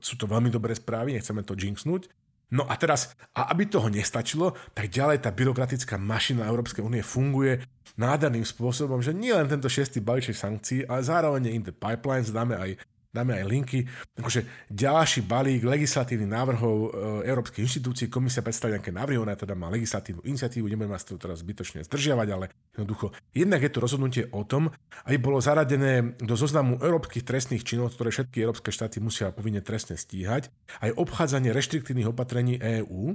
[0.00, 2.08] sú to veľmi dobré správy, nechceme to jinxnúť.
[2.52, 7.64] No a teraz, a aby toho nestačilo, tak ďalej tá byrokratická mašina Európskej únie funguje
[7.96, 12.60] nádherným spôsobom, že nie len tento šiestý balíček sankcií, ale zároveň in the pipelines dáme
[12.60, 12.76] aj
[13.12, 13.84] dáme aj linky.
[14.16, 16.88] Akože ďalší balík legislatívnych návrhov e,
[17.28, 21.44] Európskej inštitúcií, komisia predstavia nejaké návrhy, ona teda má legislatívnu iniciatívu, nebudem vás to teraz
[21.44, 23.12] zbytočne zdržiavať, ale jednoducho.
[23.36, 24.72] Jednak je to rozhodnutie o tom,
[25.04, 30.00] aby bolo zaradené do zoznamu európskych trestných činov, ktoré všetky európske štáty musia povinne trestne
[30.00, 30.48] stíhať,
[30.80, 33.12] aj obchádzanie reštriktívnych opatrení EÚ,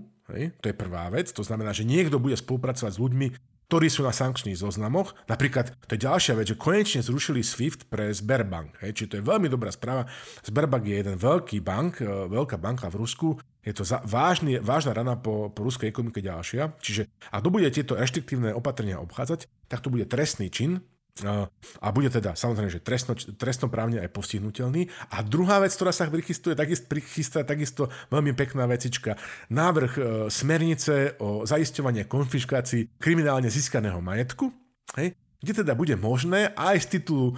[0.61, 4.15] to je prvá vec, to znamená, že niekto bude spolupracovať s ľuďmi, ktorí sú na
[4.15, 5.11] sankčných zoznamoch.
[5.27, 8.79] Napríklad, to je ďalšia vec, že konečne zrušili SWIFT pre Sberbank.
[8.79, 10.07] Hej, čiže to je veľmi dobrá správa.
[10.39, 13.27] Sberbank je jeden veľký bank, e, veľká banka v Rusku.
[13.67, 16.79] Je to vážny, vážna rana po, po ruskej ekonomike ďalšia.
[16.79, 20.79] Čiže ak to bude tieto reštriktívne opatrenia obchádzať, tak to bude trestný čin,
[21.25, 24.91] a bude teda samozrejme, že trestno, trestnoprávne aj postihnutelný.
[25.13, 29.17] A druhá vec, ktorá sa prichystuje, takisto, prichystá takisto veľmi pekná vecička.
[29.49, 34.51] Návrh e, smernice o zaisťovanie konfiškácií kriminálne získaného majetku.
[34.95, 37.35] Hej, kde teda bude možné aj z titulu e,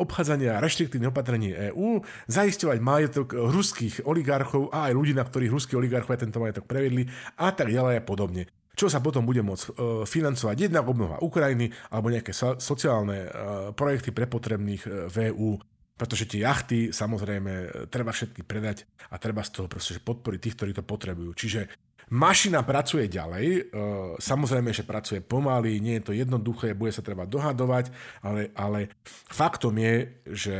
[0.00, 2.00] obchádzania reštriktívnych opatrení EÚ
[2.32, 7.04] zaisťovať majetok ruských oligarchov a aj ľudí, na ktorých ruskí oligarchovia tento majetok prevedli
[7.36, 8.48] a tak ďalej a podobne
[8.80, 9.70] čo sa potom bude môcť e,
[10.08, 13.30] financovať jednak obnova Ukrajiny alebo nejaké sociálne e,
[13.76, 15.60] projekty pre potrebných e, VÚ.
[16.00, 20.72] Pretože tie jachty samozrejme treba všetky predať a treba z toho proste podporiť tých, ktorí
[20.72, 21.36] to potrebujú.
[21.36, 21.68] Čiže
[22.08, 23.68] mašina pracuje ďalej,
[24.16, 27.92] samozrejme, že pracuje pomaly, nie je to jednoduché, bude sa treba dohadovať,
[28.24, 28.96] ale, ale
[29.28, 29.94] faktom je,
[30.32, 30.56] že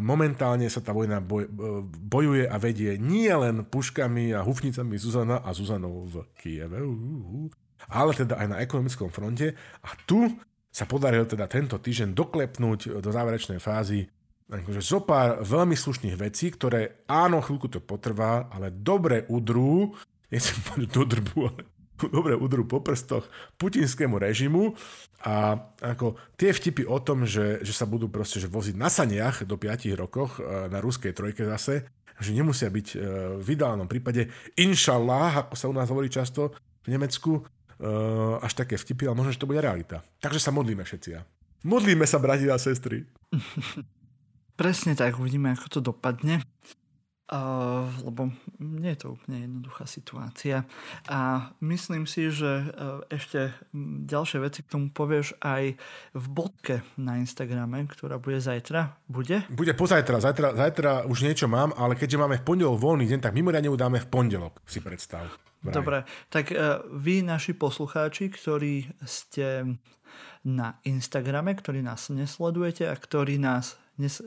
[0.00, 1.48] momentálne sa tá vojna boj, e,
[1.84, 6.80] bojuje a vedie nie len puškami a hufnicami Zuzana a Zuzanou v Kieve,
[7.92, 9.52] ale teda aj na ekonomickom fronte.
[9.84, 10.32] A tu
[10.72, 14.08] sa podarilo teda tento týždeň doklepnúť do záverečnej fázy
[14.46, 19.90] akože zo pár veľmi slušných vecí, ktoré áno, chvíľku to potrvá, ale dobre udrú,
[20.30, 21.60] nechcem povedať do drbu, ale
[22.16, 23.26] dobre udrú po prstoch
[23.56, 24.76] putinskému režimu
[25.24, 29.42] a ako tie vtipy o tom, že, že sa budú proste že voziť na saniach
[29.48, 31.88] do 5 rokoch e, na ruskej trojke zase,
[32.20, 32.96] že nemusia byť e,
[33.40, 36.52] v ideálnom prípade inšallah, ako sa u nás hovorí často
[36.84, 37.42] v Nemecku, e,
[38.40, 40.04] až také vtipy, ale možno, že to bude realita.
[40.20, 41.10] Takže sa modlíme všetci.
[41.66, 43.04] Modlíme sa, bratia a sestry.
[44.60, 46.40] Presne tak, uvidíme, ako to dopadne.
[47.26, 48.30] Uh, lebo
[48.62, 50.62] nie je to úplne jednoduchá situácia.
[51.10, 53.50] A myslím si, že uh, ešte
[54.06, 55.74] ďalšie veci k tomu povieš aj
[56.14, 58.94] v bodke na Instagrame, ktorá bude zajtra.
[59.10, 59.42] Bude?
[59.50, 60.22] Bude pozajtra.
[60.22, 63.98] Zajtra, zajtra už niečo mám, ale keďže máme v pondelok voľný deň, tak mimoriadne udáme
[63.98, 65.26] v pondelok, si predstav.
[65.66, 65.74] Vraj.
[65.74, 65.98] Dobre,
[66.30, 69.66] tak uh, vy, naši poslucháči, ktorí ste
[70.46, 74.22] na Instagrame, ktorí nás nesledujete a ktorí nás, nes,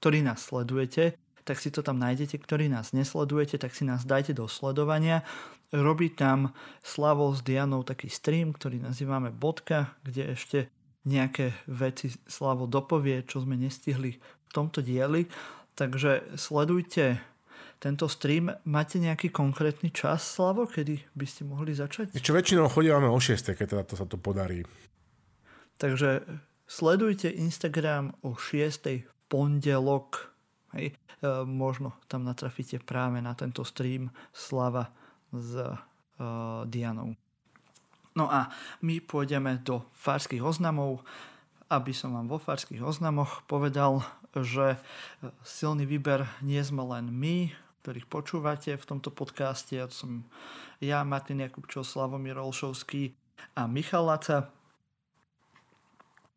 [0.00, 2.40] ktorí nás sledujete, tak si to tam nájdete.
[2.40, 5.22] Ktorí nás nesledujete, tak si nás dajte do sledovania.
[5.70, 10.58] Robí tam Slavo s Dianou taký stream, ktorý nazývame Bodka, kde ešte
[11.04, 15.28] nejaké veci Slavo dopovie, čo sme nestihli v tomto dieli.
[15.76, 17.20] Takže sledujte
[17.82, 18.48] tento stream.
[18.64, 22.16] Máte nejaký konkrétny čas, Slavo, kedy by ste mohli začať?
[22.16, 24.64] Čo väčšinou chodíme o 6, keď teda to sa to podarí.
[25.76, 26.24] Takže
[26.64, 29.04] sledujte Instagram o 6.
[29.04, 30.32] v pondelok.
[30.72, 30.96] Hej.
[31.24, 34.92] E, možno tam natrafíte práve na tento stream Slava
[35.32, 35.72] s e,
[36.68, 37.16] Dianou.
[38.14, 38.52] No a
[38.84, 41.00] my pôjdeme do farských oznamov,
[41.72, 44.04] aby som vám vo farských oznamoch povedal,
[44.36, 44.76] že
[45.42, 47.50] silný výber nie sme len my,
[47.82, 49.80] ktorých počúvate v tomto podcaste.
[49.80, 50.28] Ja som
[50.78, 53.16] ja, Martin Jakubčov, Slavomír Olšovský
[53.56, 54.52] a Michal Laca.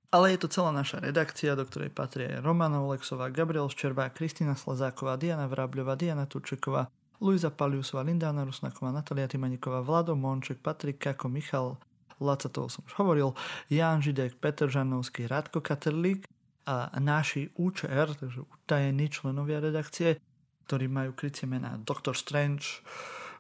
[0.08, 4.56] Ale je to celá naša redakcia, do ktorej patrí aj Romana Oleksová, Gabriel Ščerbá, Kristina
[4.56, 6.88] Slazáková, Diana Vrábľová, Diana Turčeková,
[7.20, 11.76] Luisa Paliusová, Lindána Rusnaková, Natalia Timaniková, Vlado Monček, Patrik Kako, Michal
[12.24, 13.36] Laca, toho som už hovoril,
[13.68, 16.26] Jan Židek, Peter Žanovský, Radko Katerlík
[16.66, 20.18] a náši UČR, takže utajení členovia redakcie,
[20.66, 22.84] ktorí majú krycie mená Doctor Strange,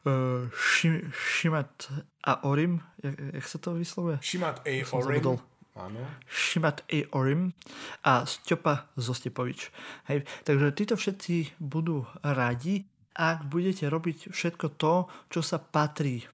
[0.03, 0.48] uh,
[1.11, 1.91] Shimat
[2.27, 4.19] a Orim, jak, jak sa to vyslovuje?
[4.19, 4.73] Shimat A.
[4.91, 5.39] Orim.
[6.27, 6.99] Šimat A.
[7.13, 7.53] Orim
[8.03, 9.69] a Stjopa Zostepovič.
[10.09, 12.83] Hej, takže títo všetci budú radi,
[13.17, 16.25] ak budete robiť všetko to, čo sa patrí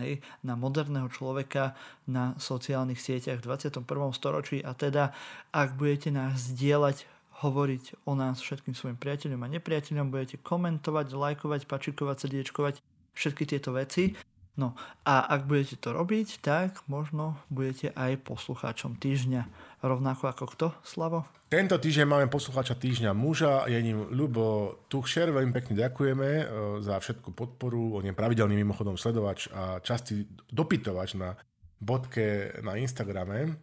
[0.00, 1.76] hej, na moderného človeka
[2.08, 3.84] na sociálnych sieťach v 21.
[4.16, 5.12] storočí a teda
[5.52, 7.04] ak budete nás zdieľať
[7.40, 12.74] hovoriť o nás všetkým svojim priateľom a nepriateľom, budete komentovať, lajkovať, pačikovať, srdiečkovať,
[13.16, 14.12] všetky tieto veci.
[14.60, 14.76] No
[15.08, 19.48] a ak budete to robiť, tak možno budete aj poslucháčom týždňa.
[19.80, 21.24] Rovnako ako kto, Slavo?
[21.48, 26.44] Tento týždeň máme poslucháča týždňa muža, je ním Ľubo Tuchšer, veľmi pekne ďakujeme e,
[26.84, 31.40] za všetku podporu, on je pravidelný mimochodom sledovač a častý dopytovač na
[31.80, 33.56] bodke na Instagrame.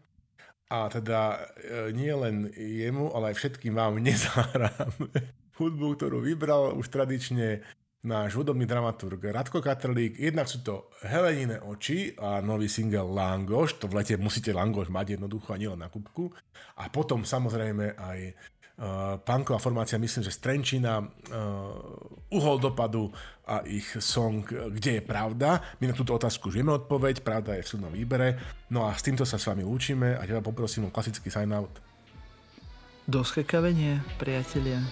[0.68, 6.90] A teda e, nie len jemu, ale aj všetkým vám nezahráme hudbu, ktorú vybral už
[6.94, 7.66] tradične
[8.08, 10.16] náš hudobný dramaturg Radko Katrlík.
[10.16, 13.84] Jednak sú to Helenine oči a nový single Langoš.
[13.84, 16.32] To v lete musíte Langoš mať jednoducho a nielen na kubku.
[16.80, 23.12] A potom samozrejme aj uh, punková formácia, myslím, že Strenčina, uh, Uhol dopadu
[23.44, 25.60] a ich song Kde je pravda.
[25.84, 28.40] My na túto otázku už vieme odpoveď, pravda je v silnom výbere.
[28.72, 31.84] No a s týmto sa s vami lúčime a teba poprosím o klasický sign out.
[33.08, 34.84] Do skakavenia, priatelia.